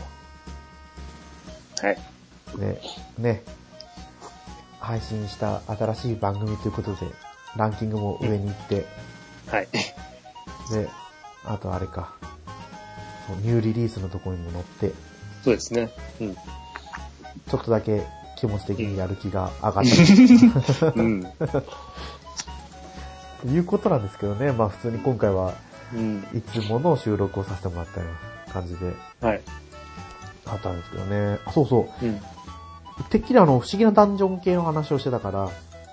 [1.82, 1.98] はい。
[2.58, 2.82] で、
[3.18, 3.44] ね、
[4.80, 7.08] 配信した新しい番組ということで、
[7.58, 8.86] ランキングも上に行って、
[9.48, 9.68] はい。
[10.72, 10.88] で、
[11.44, 12.14] あとあれか、
[13.28, 14.94] そうニューリリースのところにも載って、
[15.44, 15.90] そうですね。
[16.22, 16.36] うん。
[16.36, 18.04] ちょっとだけ
[18.38, 19.86] 気持ち的にやる気が上がっ
[20.80, 20.94] た。
[20.96, 21.24] うん。
[23.46, 25.54] ということなんですけどね、まあ普通に今回は
[25.94, 26.26] うん。
[26.34, 28.92] いつもの収録をさせてもらったような感じで
[29.22, 29.42] はい。
[30.48, 31.40] あったんですけどね。
[31.46, 32.06] あ、そうそう。
[32.06, 32.20] うん。
[33.10, 35.50] てっきりあの、不思議なダンジョン系の話をしてたから、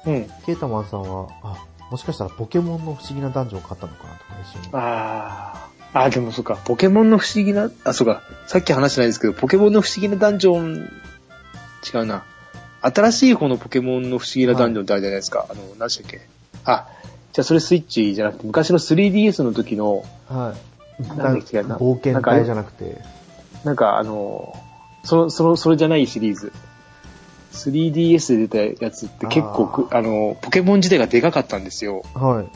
[0.06, 0.24] うん。
[0.46, 4.78] ケータマンさんは、あ、もしかしたらポケモンの不思議なダンジョンを買ったのかなとか一瞬。
[4.78, 6.00] ああ。
[6.04, 10.88] あ、でもそうか、ポケモンの不思議な、あ、そうか、さっき話してないですけど、ポケモンの不思議なダンジョン、
[11.94, 12.24] 違うな。
[12.80, 15.46] 新しい方のポケモンの不思議なダンジョンってあるじゃないですか。
[15.50, 16.20] あの、何でしたっけ？
[16.64, 16.88] あ、
[17.32, 20.54] じゃあそれスイッチじゃなくて、昔の 3DS の時の、は
[21.00, 21.08] い。
[21.08, 23.00] なんだっけな冒険隊じゃなくて、
[23.64, 24.54] なんかあの、
[25.04, 26.52] その、その、それじゃないシリーズ。
[27.52, 32.02] 3DS で出たやつって結構く、あの、ポケモン自体がでかかったんですよ。
[32.14, 32.46] はい。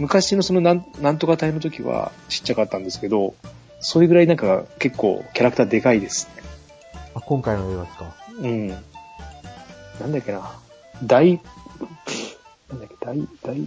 [0.00, 3.34] 昔のそのなん、なんとか隊の時はちっちゃかったんですけど、
[3.80, 6.42] それぐらいなんか結構キャラクターでかいですね。
[7.14, 8.14] あ、今回の映画ですか？
[8.40, 8.68] うん。
[8.68, 8.74] な
[10.06, 10.52] んだっけな。
[11.04, 11.40] 大、
[12.70, 13.60] なんだっけ、大、大、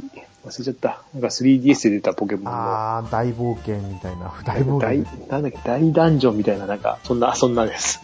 [0.46, 1.02] 忘れちゃった。
[1.14, 2.52] なんか 3DS で出たポケモンの。
[2.52, 4.32] あー、大冒険みたいな。
[4.46, 5.28] 大冒大険。
[5.28, 8.02] なんだっけ、大ダンジョンみたいな、なんか、そんな、そんなです。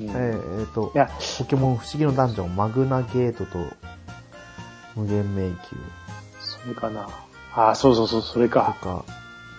[0.00, 3.58] うんえーえーとい、や、ポケモン不思議のダンジョン、マグナゲートと
[4.94, 5.56] 無限迷宮
[6.40, 7.08] それかな。
[7.54, 8.76] あ、そうそうそう、それとか。
[8.80, 9.04] か、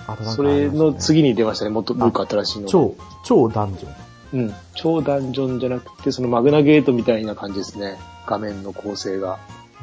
[0.07, 2.67] あとなんかそれの次に出ましたね、もっともう一個新しいの。
[2.67, 4.41] 超、超ダンジョン。
[4.41, 4.53] うん。
[4.75, 7.97] 超ダンジョンじゃなくて、そのマグナゲートみたいな感じですね。
[8.25, 9.39] 画面の構成が。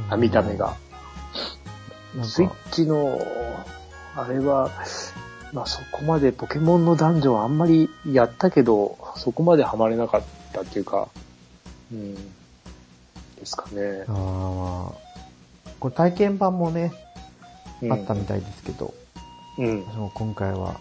[0.09, 0.77] あ、見た目が。
[2.25, 3.21] スイッか、チの、
[4.17, 4.71] あれは、
[5.53, 11.09] まあそこまでポケモンのダンジョンあんまりやったけど、そこまでハマれなかったっていうか、
[11.93, 12.15] うん。
[12.15, 12.21] で
[13.45, 14.05] すかね。
[14.09, 14.93] あー
[15.79, 16.93] これ体験版もね、
[17.83, 18.95] うんあったみたいですけど、
[19.59, 19.85] うん。
[20.15, 20.81] 今回は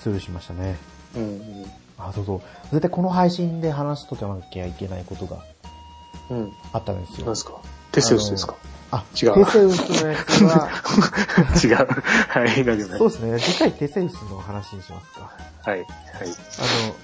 [0.00, 0.76] スルーしましたね。
[1.14, 1.22] うん。
[1.22, 1.66] うん。
[1.98, 2.40] あ、そうそう。
[2.70, 5.36] 絶対この配信で話しとかなきゃいけないことが
[6.30, 6.52] うん。
[6.72, 7.36] あったんですよ何で。
[7.36, 7.52] すか？
[7.92, 8.56] テセウスですか？
[8.94, 10.68] あ、違うテセウスのやつは、
[11.64, 11.88] 違う。
[12.28, 13.38] はい、大丈夫ねそうですね。
[13.40, 15.30] 次回テセウスの話にしますか。
[15.62, 15.80] はい。
[15.80, 15.86] はい。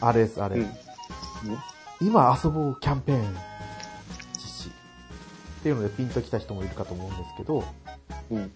[0.01, 0.57] あの、あれです、あれ。
[0.57, 0.71] うん。
[2.01, 3.37] 今遊ぼうキャンペーン
[4.35, 4.69] 実施。
[4.69, 7.65] っていうのでピンときた人もいるかと思うんですけど、
[8.31, 8.53] うん。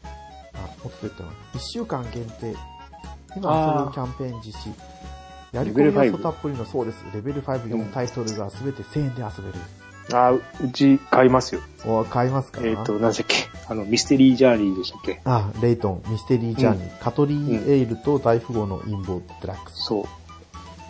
[0.55, 1.31] あ、もっと言ったの。
[1.55, 2.55] 1週間限定。
[3.37, 4.73] 今遊ぼうキャンペーン実施。
[5.53, 7.05] やり込みレベル5要素たっぷりのそうです。
[7.13, 9.59] レベル54タイトルが全て1000円で遊べる。
[10.13, 10.43] あ、う
[10.73, 11.61] ち買いますよ。
[11.87, 12.61] お買いますか？
[12.63, 13.49] えっ、と、何でしたっけ？
[13.69, 15.21] あの、ミステリージャーニーでしたっけ？
[15.25, 19.85] あ、レイトン、ミステリージャーニー、カトリーエイルと大富豪の陰謀デラックス。
[19.85, 20.05] そう。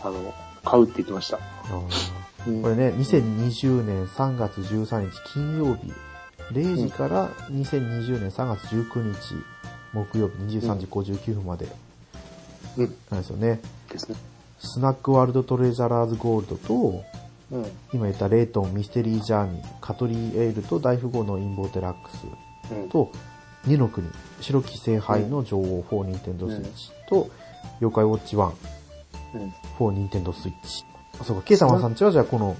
[0.02, 0.34] あの、
[0.64, 1.38] 買うって言ってました。
[1.38, 1.42] こ
[2.44, 5.92] れね、2020年3月13日金曜日、
[6.52, 9.34] 0時から2020年3月19日
[9.94, 11.66] 木曜日23時59分まで
[12.76, 12.94] うん。
[13.10, 13.60] なんですよね。
[13.90, 14.16] ですね。
[14.58, 17.02] スナックワールドトレジャラーズゴールドと、
[17.50, 17.66] うん。
[17.92, 22.26] 今言ったレイトンミステリージャーニー、カトリーエールと大富豪の陰謀デラックス
[22.72, 22.88] うん。
[22.88, 23.10] と、
[23.66, 24.08] 二の国、
[24.40, 27.30] 白き聖杯の女王4ニンテンドースイッチと、
[27.80, 28.52] 妖怪ウォッチ1、
[29.34, 29.54] うん。
[29.78, 30.84] 4ニンテンドースイッチ。
[31.20, 32.56] あ、そうか、ケイタマンさんちはじゃあこの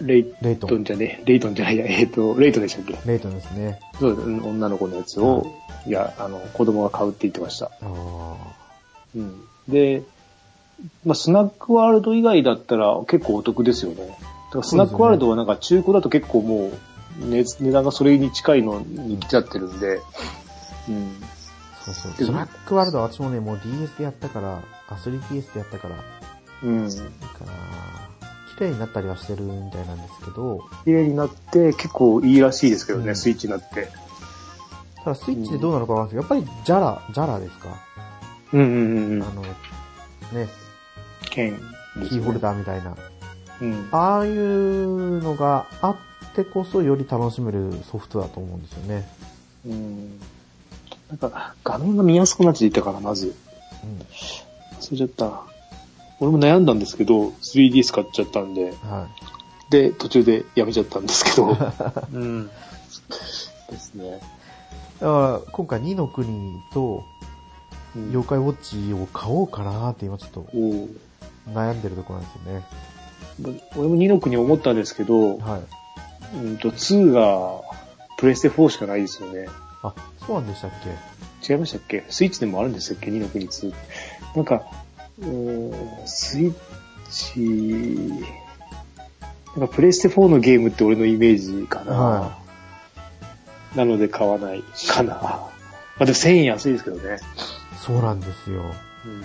[0.00, 2.98] レイレイトン、じゃねレイトンじゃないや、えっ、と、レイトンでしたっけ？
[3.06, 3.78] レイトンですね。
[4.00, 5.46] そう、うん女の子のやつを、
[5.86, 7.66] いや、あの、子供が買うって言ってました。
[7.66, 8.34] ああ。
[9.14, 9.44] うん。
[9.68, 10.02] で、
[11.04, 14.06] まあ、スナックワールド以外だったら結構お得ですよね。
[14.08, 14.18] だか
[14.58, 16.72] らスナックワールドはなんか中古だと結構も
[17.22, 20.00] う、ね、値段がそれに近いのに来ちゃってるんで、
[20.88, 21.14] うん。
[21.84, 22.12] そうそう。
[22.18, 25.96] でスナックワールドは私もね、もう DS でやったから、あ、3DS でやったから、
[26.62, 26.88] うん。
[26.88, 27.52] かな
[28.56, 33.88] 綺麗になったりはしてるみたいなんですけど、綺麗になって結構いいらしいですけどね、うんスイッチになって。
[35.02, 37.68] ただスイッチでどうなのかわかんないですけど、やっぱりジャラ、ジャラですか、
[38.52, 39.22] うんうんうんうん。
[39.22, 40.48] あの、ね、
[41.34, 41.58] 剣、
[42.08, 42.40] キーホルー。
[42.40, 42.96] ダーみたいな。
[43.60, 43.88] うん。
[43.90, 45.96] ああいうのがあっ
[46.34, 49.08] てこそより楽しめるソフトだと思うんですよね。
[49.66, 50.20] うん。
[51.08, 53.34] なんか、画面が見やすくなっていったから、まず。
[53.82, 53.98] うん。
[54.78, 55.42] 忘れちゃった。
[56.20, 59.08] 俺も悩んだんですけど、3DS 買っちゃったんで、は
[59.70, 61.56] で、途中でやめちゃったんですけど。
[62.14, 62.46] うん。
[62.46, 62.52] で
[63.78, 64.06] すね。
[64.06, 64.10] い。
[65.00, 67.14] だから、今回2の国と、うん
[67.96, 70.46] 妖怪ウォッチを買おうかなって今ちょっと
[71.48, 73.64] 悩んでるところなんですよね。
[73.76, 76.36] 俺も2の国思ったんですけど、はい。
[76.36, 77.60] うんと、2が、
[78.16, 79.46] プレステ4しかないですよね。
[79.82, 79.92] あ、
[80.24, 80.70] そうなんでしたっ
[81.42, 81.52] け？
[81.52, 82.04] 違いましたっけ？
[82.08, 83.74] スイッチでもあるんでしたっけ ?2 の国2。
[84.36, 84.62] なんか、
[85.20, 86.54] うーんスイッ
[87.10, 88.24] チ、
[89.56, 91.92] なんかプレステ4のゲームって俺のイメージかな。
[91.92, 92.38] は
[93.76, 95.14] なので買わないかな。
[95.14, 95.50] ま
[96.00, 97.18] あでも1000円安いですけどね。
[97.84, 98.62] そうなんですよ。
[99.04, 99.22] うん、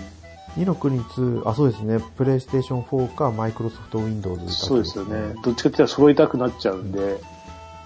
[0.56, 2.00] 2の国2、あ、そうですね。
[2.16, 5.34] プレイステーション4かマイクロソフトウィンドウズだけそうですよね。
[5.42, 7.20] どっちかって言ったら揃えたくなっちゃうんで、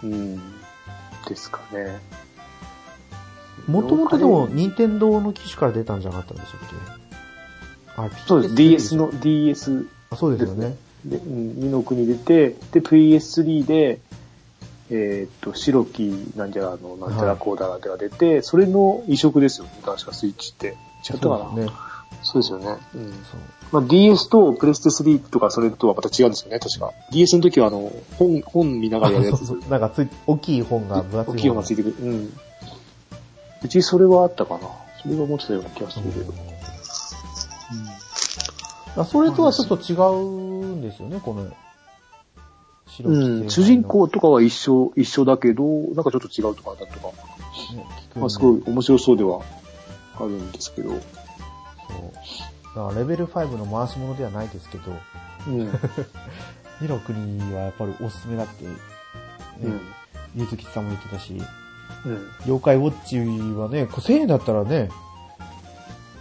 [0.02, 0.36] うん、
[1.28, 2.00] ですかね。
[3.66, 6.74] もともとでも、任天堂の機種から出たんじゃなかったんでしたっけ？
[7.96, 8.54] あ、そうです。
[8.54, 10.76] PS3 DS の、DS あ、そうですよね。
[11.04, 14.00] で、うん、2の国出て、で、PS3 で、
[14.90, 19.70] えーっと、白木なんじゃらの、なんちゃらこうだらが出て、それの移植ですよね。
[19.84, 20.76] 確かスイッチって。
[21.08, 21.72] 違ったかなそうですね。
[22.24, 22.66] そうですよね。
[22.94, 23.12] うん。
[23.12, 23.40] そう。
[23.70, 26.92] まあ、DS とプレステ3とかそれとはまた違うんですよね、確か。
[27.12, 31.96] DS の時はあの、本、本見ながらやるやつ そうそうなんかつい、大きい本が分厚い大きい本がついてくる。
[32.00, 32.38] うん。
[33.62, 34.68] うちそれはあったかな。
[35.02, 36.32] それが持ってたような気がするけど。
[38.96, 41.46] あそれとはちょっと違うんですよね、この。
[42.86, 43.50] 白う木ん。
[43.50, 47.08] 主人公とかは一緒、一緒だけど、なんかちょっと違うとかだとか。
[47.74, 49.42] ね、まあ、すごい面白そうでは
[50.16, 50.92] あるんですけど。
[51.88, 52.12] そう。
[52.76, 54.92] だからレベル5の回し物ではないですけど、
[55.48, 55.60] うん。
[55.60, 55.80] うん。
[56.80, 58.72] 二の国はやっぱりおすすめだって、ね、
[60.34, 61.40] ゆずきさんも言ってたし、
[62.04, 62.28] うん。
[62.44, 64.88] 妖怪ウォッチはね、これ1000円だったらね、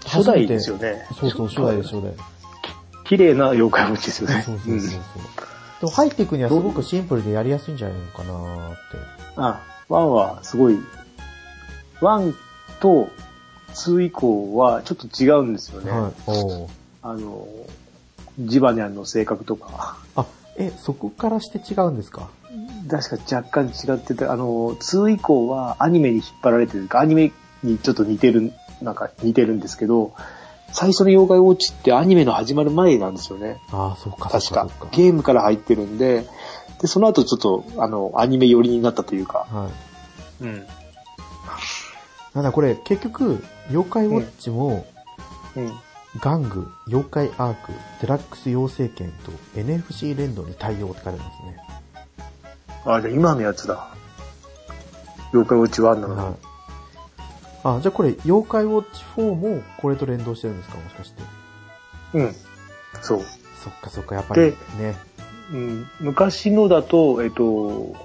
[0.05, 1.07] 初代ですよね。
[1.19, 2.13] そうそう、初代です、初代。
[3.05, 4.43] 綺麗な妖怪ウォッチですよね。
[4.45, 5.01] そうそうそうそう。
[5.81, 8.97] でも入っていくにはすごくシンプルでやりやすいんじゃないのかなーって。
[9.37, 9.59] うんあ、
[9.89, 10.77] 1はすごい、
[11.99, 12.33] 1
[12.79, 13.09] と
[13.75, 15.91] 2以降はちょっと違うんですよね。
[15.91, 16.11] はい。
[17.01, 17.47] あの、
[18.39, 19.97] ジバニャンの性格とか。
[20.15, 20.25] あ、
[20.57, 22.29] え、そこからして違うんですか？
[22.89, 27.31] 確か若干違ってて、あの、2以降はアニメに引っ張られてるか、アニメ
[27.63, 28.51] にちょっと似てる、
[28.81, 30.13] なんか似てるんですけど、
[30.71, 33.61] 最初の妖怪ウォッチってアニメの始まる前なんですよね。
[33.71, 34.67] ああ、そうか、確か。。
[34.91, 36.25] ゲームから入ってるんで、
[36.81, 39.45] で、その後ちょっと、あの、アニメ寄りになったというか。
[39.51, 39.69] は
[40.41, 40.43] い。
[40.43, 40.65] うん。
[42.33, 44.85] なんだこれ、結局、妖怪ウォッチも、
[45.55, 45.71] うん。
[46.19, 47.71] 玩具、妖怪アーク、
[48.01, 51.57] デラックス妖精剣と NFC 連動に対応って書いてますね。
[52.85, 53.87] あ、じゃあ今のやつだ。
[55.31, 56.21] 妖怪ウォッチ1なのに。
[56.21, 56.35] はい。
[57.63, 60.77] あ、じゃあこれ、妖怪ウォッチ4もこれと連動してるんですか？
[60.77, 61.23] もしかして。
[62.13, 62.35] うん。
[63.01, 63.21] そう。
[63.63, 64.41] そっかそっか、やっぱり
[64.77, 64.95] ね。
[65.51, 67.95] うん、昔のだと、えっと、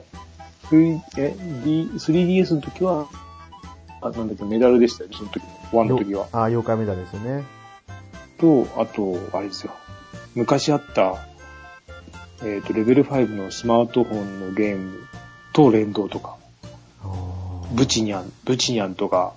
[0.71, 3.07] 3え D 3DS の時は、
[4.01, 5.43] あ、なんだっけ、メダルでしたよね、その時
[5.73, 5.85] の。
[5.85, 6.29] 1の時は。
[6.33, 7.45] あ、妖怪メダルですよね。
[8.39, 9.73] と、あと、あれですよ。
[10.35, 11.17] 昔あった、
[12.45, 14.99] えっ、と、レベル5のスマートフォンのゲーム
[15.53, 16.37] と連動とか、
[17.03, 19.35] あーブチニャン、ブチニャンとか、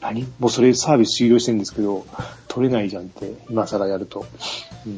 [0.00, 0.24] 何？
[0.38, 2.06] もうそれサービス終了してるんですけど、
[2.48, 4.24] 取れないじゃんって、今更やると。
[4.86, 4.88] う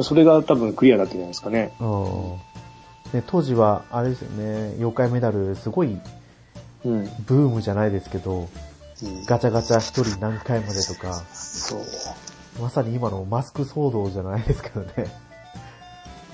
[0.00, 0.02] ん。
[0.02, 1.72] それが多分クリアだったんじゃないですかね。
[1.80, 2.50] うん
[3.12, 5.98] ね、当時は、あれですよね、妖怪メダル、すごい
[6.84, 7.04] うん。
[7.26, 8.48] ブームじゃないですけど、うん
[9.24, 11.80] ガチャガチャ一人何回までとか、そう。
[12.60, 15.06] まさに今のマスク騒動じゃないですけどね。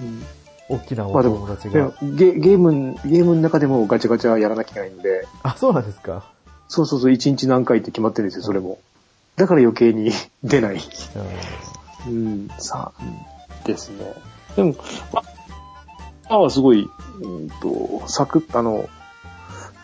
[0.01, 0.25] うん
[0.69, 1.97] 大きなお友達でもが。
[2.03, 6.29] ゲゲーム、ゲームの中でもガチャガチャやらなきゃいけないんで、あ、そうなんですか。
[6.69, 8.79] そうそうそう、1日何回って決まってるんですよ、それも。
[9.37, 10.11] だから余計に
[10.43, 10.81] 出ない。
[12.07, 14.13] うんうん、さあ、ですね。
[14.57, 14.75] でも、
[15.13, 15.23] ま
[16.29, 16.89] あはすごい、
[17.21, 18.89] うんと、サクッ、あの、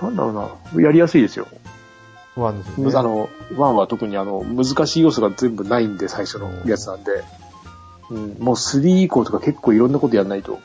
[0.03, 1.47] なんだろうな、やりやすいですよ。
[2.37, 2.87] ワンですね。
[2.87, 7.25] むあの、ワンは特にあの、難しい要素が全部ないんで、最初のやつなんで。
[8.11, 10.59] うん、もう3以降とか結構いろんなことやんないと。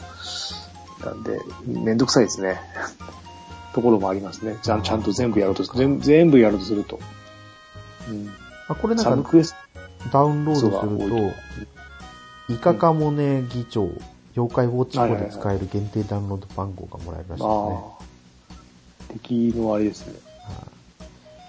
[1.04, 2.60] なんで、めんどくさいですね。
[3.74, 4.58] ところもありますね。
[4.62, 7.00] ちゃんちゃんと全部やろうと、全全部やろうとすると。
[8.10, 8.30] うん。
[8.68, 9.56] あこれなサブんかクエス
[10.12, 13.90] ダウンロードすると、イカカモネ議長、
[14.36, 17.97] 妖怪ウォッチコで使える限定ダウンロード番号がもらえるらしいですね。
[19.20, 20.13] 敵のあれですね。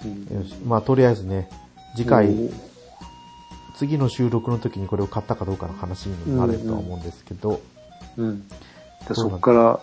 [0.05, 0.55] うんよし。
[0.65, 1.49] まあ、とりあえずね、
[1.97, 2.69] 次回、うん
[3.79, 7.61] 次の収録の時にこれを買ったかどうかの話になるとは思うんですけど、
[8.17, 8.49] うん。
[8.49, 9.81] でそこから、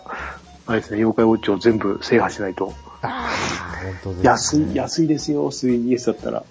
[0.66, 2.74] あれですね、妖怪ウォッチを全部制覇しないと。
[3.00, 4.68] ああ、本当です、ね。
[4.68, 6.44] 安い、安いですよ、3DS だったら。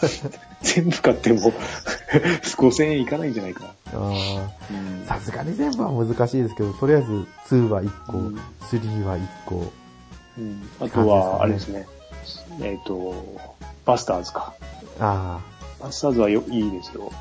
[0.62, 1.52] 全部買っても、
[2.56, 3.94] 5000円いかないんじゃないかな。
[5.06, 9.70] さすがに全部は難しいですけど、とりあえず2は1個、うん3は1個、
[10.38, 11.86] うんあとは、あれですね。
[12.60, 13.14] えっ、と、
[13.84, 14.54] バスターズか。
[15.00, 15.40] あ
[15.80, 17.12] バスターズはよいいですよ。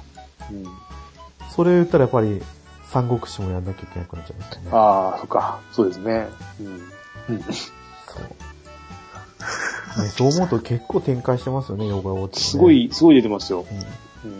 [0.52, 2.42] うん、あ、それ言ったらやっぱり
[2.92, 4.70] 三国志もやんなきゃいけなくなっちゃいますよね。
[4.72, 5.60] ああ、そっか。
[5.72, 6.28] そうですね。
[6.60, 6.68] うん。
[7.36, 7.52] うん、そ
[10.00, 10.04] う。
[10.04, 12.46] ね、そう思うと結構展開してますよね、妖怪ウォッチ、ね。
[12.52, 12.72] すご。
[12.72, 13.66] い、すごい出てますよ。
[14.24, 14.34] うんう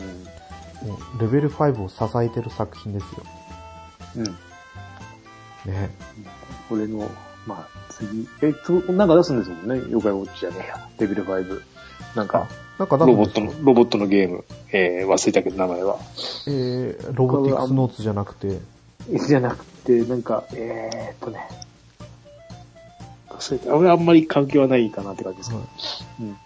[0.88, 0.90] ん。
[0.90, 3.24] もうレベル5を支えてる作品ですよ。
[4.18, 4.24] うん。
[5.72, 5.90] ね。
[6.70, 7.10] これの、
[7.48, 9.76] まあ、次、え、つなんか出すんですもんね。
[9.88, 10.90] 妖怪ウォッチじゃねえや。
[11.00, 11.62] レベル5。
[12.16, 14.44] なんか、なんかロボットのの、ロボットのゲーム。
[14.72, 15.98] えー、忘れたけど、名前は。
[16.48, 18.60] えー、ロボティクスノーツじゃなくて、
[19.10, 21.48] じゃなくて、なんか、えーっとね。
[23.30, 23.76] 忘れた。
[23.76, 25.62] 俺あんまり関係はないかなって感じですけど。
[26.22, 26.38] うん。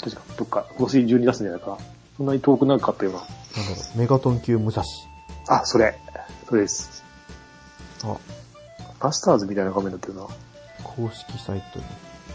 [0.00, 1.78] 確か、どっか、今年中に出すんじゃないかな。
[2.16, 3.20] そんなに遠くなかったような。
[3.20, 4.82] なんだろう、メガトン級武蔵。
[5.48, 5.98] あ、それ。
[6.48, 7.04] それです。
[8.04, 8.16] あ、
[9.00, 10.26] バスターズみたいな画面だったよな。
[10.82, 11.84] 公式サイトに。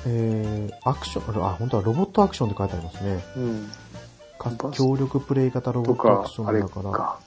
[0.07, 3.24] えー、アクション、あ、本当はロボットアクションって書いてありますね。
[3.38, 3.72] うん。
[4.72, 6.91] 協力プレイ型ロボとットアかクショ、ンだから。
[6.91, 7.20] か。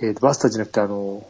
[0.00, 1.26] えーと、バスターじゃなくて、あの、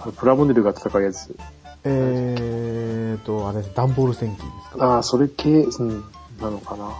[0.00, 1.36] あのプラモデルが戦うやつ。
[1.84, 4.84] えーと、あれダンボール戦記ですか？
[4.94, 6.04] ああ、それ系、うん、
[6.40, 6.90] なのかな。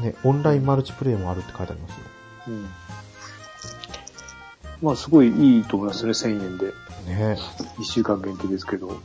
[0.00, 1.96] ね、オンラインマルチプレイもあるって書いてありますよ。
[2.48, 2.66] うん。
[4.82, 6.72] まあ、すごいいいと思いますね、1000円で。
[7.08, 7.36] ね
[7.78, 9.00] 1週間限定ですけど。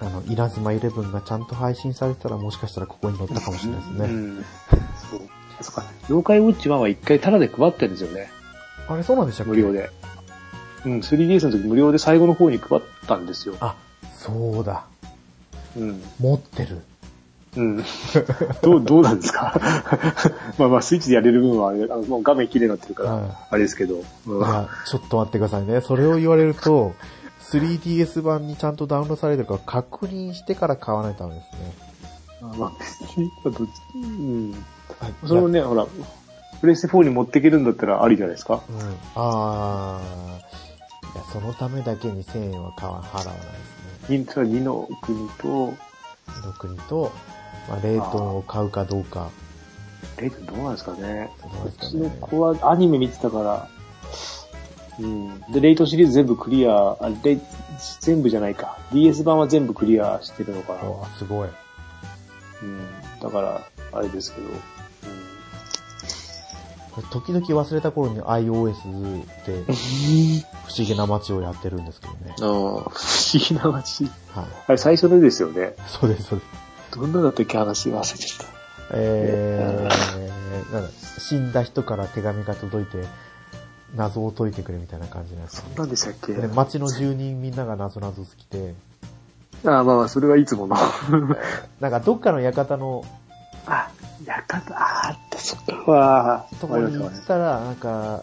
[0.00, 4.04] あの、稲妻イレブンがちゃんと配信されてたらもしかしたらここに載ったかもしれないですね。
[4.06, 4.44] うん。
[5.10, 5.20] そう。
[5.60, 5.84] そっか。
[6.08, 8.28] 妖怪ウォッチ1は一回タダで配ってるんですよね。
[8.88, 9.50] あれそうなんでしたっけ？
[9.50, 9.72] 無料。
[9.72, 9.90] で。
[10.84, 13.54] うん、3DS の時無料で最後の方に配ったんですよ。
[13.60, 13.76] あ、
[14.12, 14.86] そうだ。
[15.76, 16.02] うん。
[16.18, 16.82] 持ってる。
[17.56, 17.76] うん。
[18.62, 19.60] どう、どうなんですか？
[20.58, 23.96] まあまあ、スイッチでやれる分はあれ、あのもう画面綺麗になってるから、うんあれですけど。
[23.96, 24.02] うん
[24.86, 25.80] ちょっと待ってくださいね。
[25.80, 26.94] それを言われると、
[27.50, 31.74] 3DS 版にちゃんとダウンロードされてるか確認してから買わないとダメですね。
[32.58, 34.52] まあ、別に、まあどっちうん。
[34.52, 35.86] はいそれをね、ほら、
[36.60, 38.60] プレステ4に持っていけるんだったらありじゃないですか。
[38.68, 38.78] うん。
[39.16, 41.14] あー。
[41.14, 43.40] いや、そのためだけに1000円は買わ払わないで
[44.06, 44.18] すね。
[44.18, 45.72] 二それは二の国と、の
[46.58, 47.10] 国と、
[47.68, 49.30] まあ、レートンを買うかどうか。
[50.18, 51.30] レイトンどうなんですかね。
[51.62, 53.68] うですかねの子はアニメ見てたから、
[55.00, 55.40] うん。
[55.52, 57.40] で、レイトンシリーズ全部クリア、あレイ
[58.00, 58.78] 全部じゃないか。
[58.92, 60.82] DS 版は全部クリアしてるのかな。
[60.82, 61.48] おすごい。
[62.62, 62.80] うん。
[63.20, 64.48] だから、あれですけど。
[66.92, 69.64] これ時々忘れた頃に iOS で
[70.66, 72.34] 不思議な街をやってるんですけどね。
[72.38, 72.76] うん。
[72.76, 73.00] ああ、不
[73.32, 74.04] 思議な街。
[74.04, 74.44] はい。
[74.68, 75.74] あれ最初のですよね。
[75.86, 76.61] そうです、そうです。
[76.94, 78.48] どんなだったっけ話忘れちゃっ
[78.94, 80.88] えー、なんだ、
[81.18, 83.06] 死んだ人から手紙が届いて、
[83.96, 85.68] 謎を解いてくれみたいな感じなんですた。
[85.68, 86.34] ねそんなんでしたっけ？
[86.34, 88.74] で街の住人みんなが謎々好きで、
[89.64, 90.76] ああ、まあまあ、それはいつもの。
[91.80, 93.04] なんかどっかの館の
[93.66, 93.90] あ、
[94.26, 95.90] 館、ああって、そっか。
[95.90, 98.22] わあ、ところに行ったら、なんか、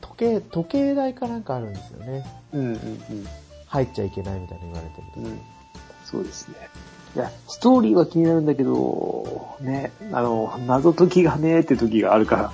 [0.00, 2.24] 時計、時計台かなんかあるんですよね。
[2.52, 3.26] うんうん
[3.66, 5.24] 入っちゃいけないみたいな言われてるうん。
[5.24, 5.40] うん。
[6.04, 6.54] そうですね。
[7.14, 12.52] いや、ストーリーは気になるんだけど、ね、あの、謎解きがね、って時があるから、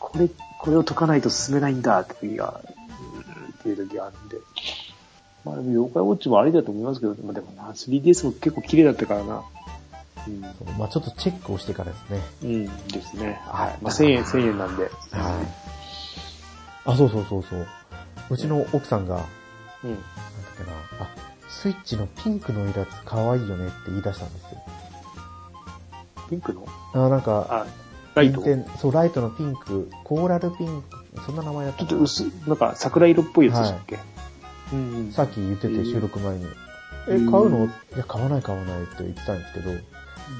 [0.00, 0.28] これ、
[0.60, 4.38] これを解かないと進めないんだって時が、うん、っていう時があるんで。
[5.44, 9.42] まあでも、妖怪ウォッチもありだと思いますけど、まあでもな、3DS も結構綺麗だったからな。
[10.26, 10.40] うん。
[10.76, 12.20] まあちょっとチェックをしてからですね。
[12.42, 13.40] うんですね。
[13.46, 13.78] はい。
[13.80, 14.84] まあ1000円、1000円なんで。
[14.84, 14.92] はい。
[16.84, 17.66] あ、そうそうそうそう。
[18.30, 19.24] うちの奥さんが、
[19.84, 19.90] うん。
[19.90, 20.72] なんだっけな、
[21.04, 24.62] あ、スイッチのピンクのイラつ可愛いよねって言い出したんですよ。
[26.28, 26.66] ピンクの？
[26.92, 27.66] あ、なんか、あ、
[28.14, 28.42] ライト？
[28.78, 33.98] そう、ライトのピンク、コーラルピンク、そんな名前だったかなょっと薄い、なんか桜色っぽいやつでしたっけ、
[34.72, 35.12] うんうん。
[35.12, 36.46] さっき言ってて収録前に。
[37.08, 37.64] え、うん買うの？
[37.64, 39.70] いや、買わない買わないって言ってたんですけど、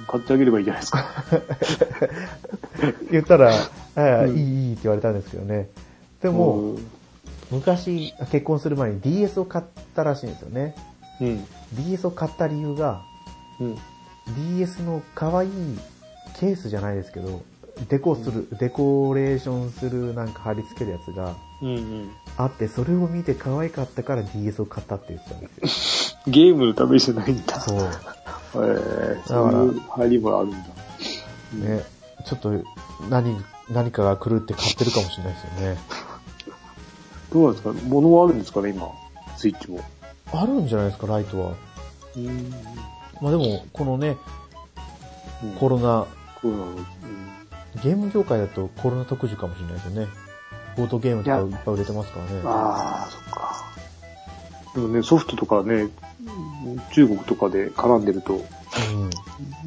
[0.06, 1.06] 買ってあげればいいじゃないですか。
[3.10, 3.50] 言ったら、
[3.96, 5.70] あうんいいいいって言われたんですけどね。
[6.20, 6.86] でも、うん、
[7.50, 9.64] 昔、結婚する前に DS を買っ
[9.96, 10.74] たらしいんですよね。
[11.20, 11.46] うん。
[11.72, 13.02] DS を買った理由が、
[13.60, 13.78] うん。
[14.56, 15.50] DS の可愛い
[16.38, 17.42] ケースじゃないですけど、
[17.88, 22.10] デコする、デコレーションするなんか貼り付けるやつがうんうん。
[22.36, 26.18] あって、それを見て可愛かったから DS を買ったって言ってたんですよ。
[26.30, 27.60] ゲームのためじゃないんだ。
[27.60, 27.78] そう。
[27.78, 30.58] えー、そういう入りもあるんだ。
[31.54, 31.82] ね、
[32.24, 32.52] ちょっと
[33.08, 33.36] 何、
[33.70, 35.78] 何かが来るって買ってるかもしれないですよね。
[37.32, 38.88] どうなんですか物はあるんですかね、今。
[39.36, 39.80] スイッチも。
[40.32, 41.52] あるんじゃないですか、ライトは。
[42.16, 42.50] うん。
[43.20, 44.16] まあでも、このね、
[45.54, 46.06] ココロナ、
[46.42, 46.86] ロナの、うん
[47.82, 50.08] ゲーム業界だとコロナ特需かもしれないですよね。
[50.76, 52.40] ボードゲームとかいっぱい売れてますからね。
[52.44, 53.72] ああ、そっか。
[54.74, 55.88] でもね、ソフトとかね、
[56.92, 58.38] 中国とかで絡んでると、う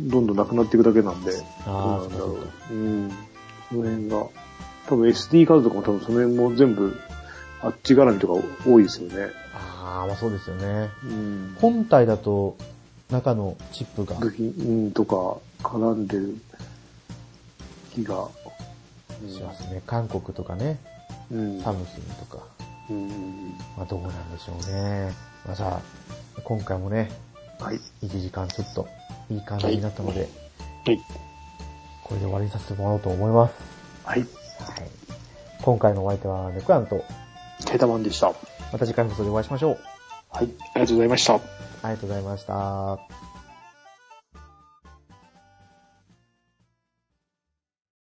[0.01, 0.09] ん。
[0.09, 1.32] どんどんなくなっていくだけなんで、
[1.66, 2.47] ああ、どうなんだろそうかそうか。
[2.72, 2.74] う。
[2.74, 3.12] うん。
[3.70, 4.18] その辺が、
[4.88, 6.99] 多分 SD カードとかも多分その辺も全部、
[7.62, 8.34] あっち絡みとか
[8.68, 9.32] 多いですよね。
[9.92, 10.89] ああ、まあそうですよね。
[11.04, 11.58] うん。
[11.60, 12.58] 本体だと、
[13.10, 15.38] 中のチップが、部品、うん、とか
[15.68, 16.38] 絡んでる
[17.94, 18.30] 気が。
[19.30, 19.82] しますね。
[19.86, 20.80] 韓国とかね、
[21.32, 21.62] うん。
[21.62, 22.44] サムスンとか。
[22.89, 23.54] うん。
[23.78, 25.12] まあどうなんでしょうね。
[25.46, 25.82] まあじゃあ、
[26.44, 27.12] 今回もね、
[27.60, 27.80] はい。
[28.04, 28.88] 1時間ちょっと
[29.30, 30.22] いい感じになったので、
[30.86, 31.02] はい。
[32.04, 33.54] これで終わりにさせてもらおうと思います。
[34.04, 34.20] はい。
[34.20, 34.30] はい。
[35.62, 37.04] 今回のお相手はネクアンと、
[37.66, 38.34] ケータマンでした。
[38.72, 39.78] また次回の放送でお会いしましょう。
[40.32, 40.49] はい。
[40.76, 41.36] ありがとうございました。
[41.36, 41.39] あ
[41.84, 43.30] りがとうございました。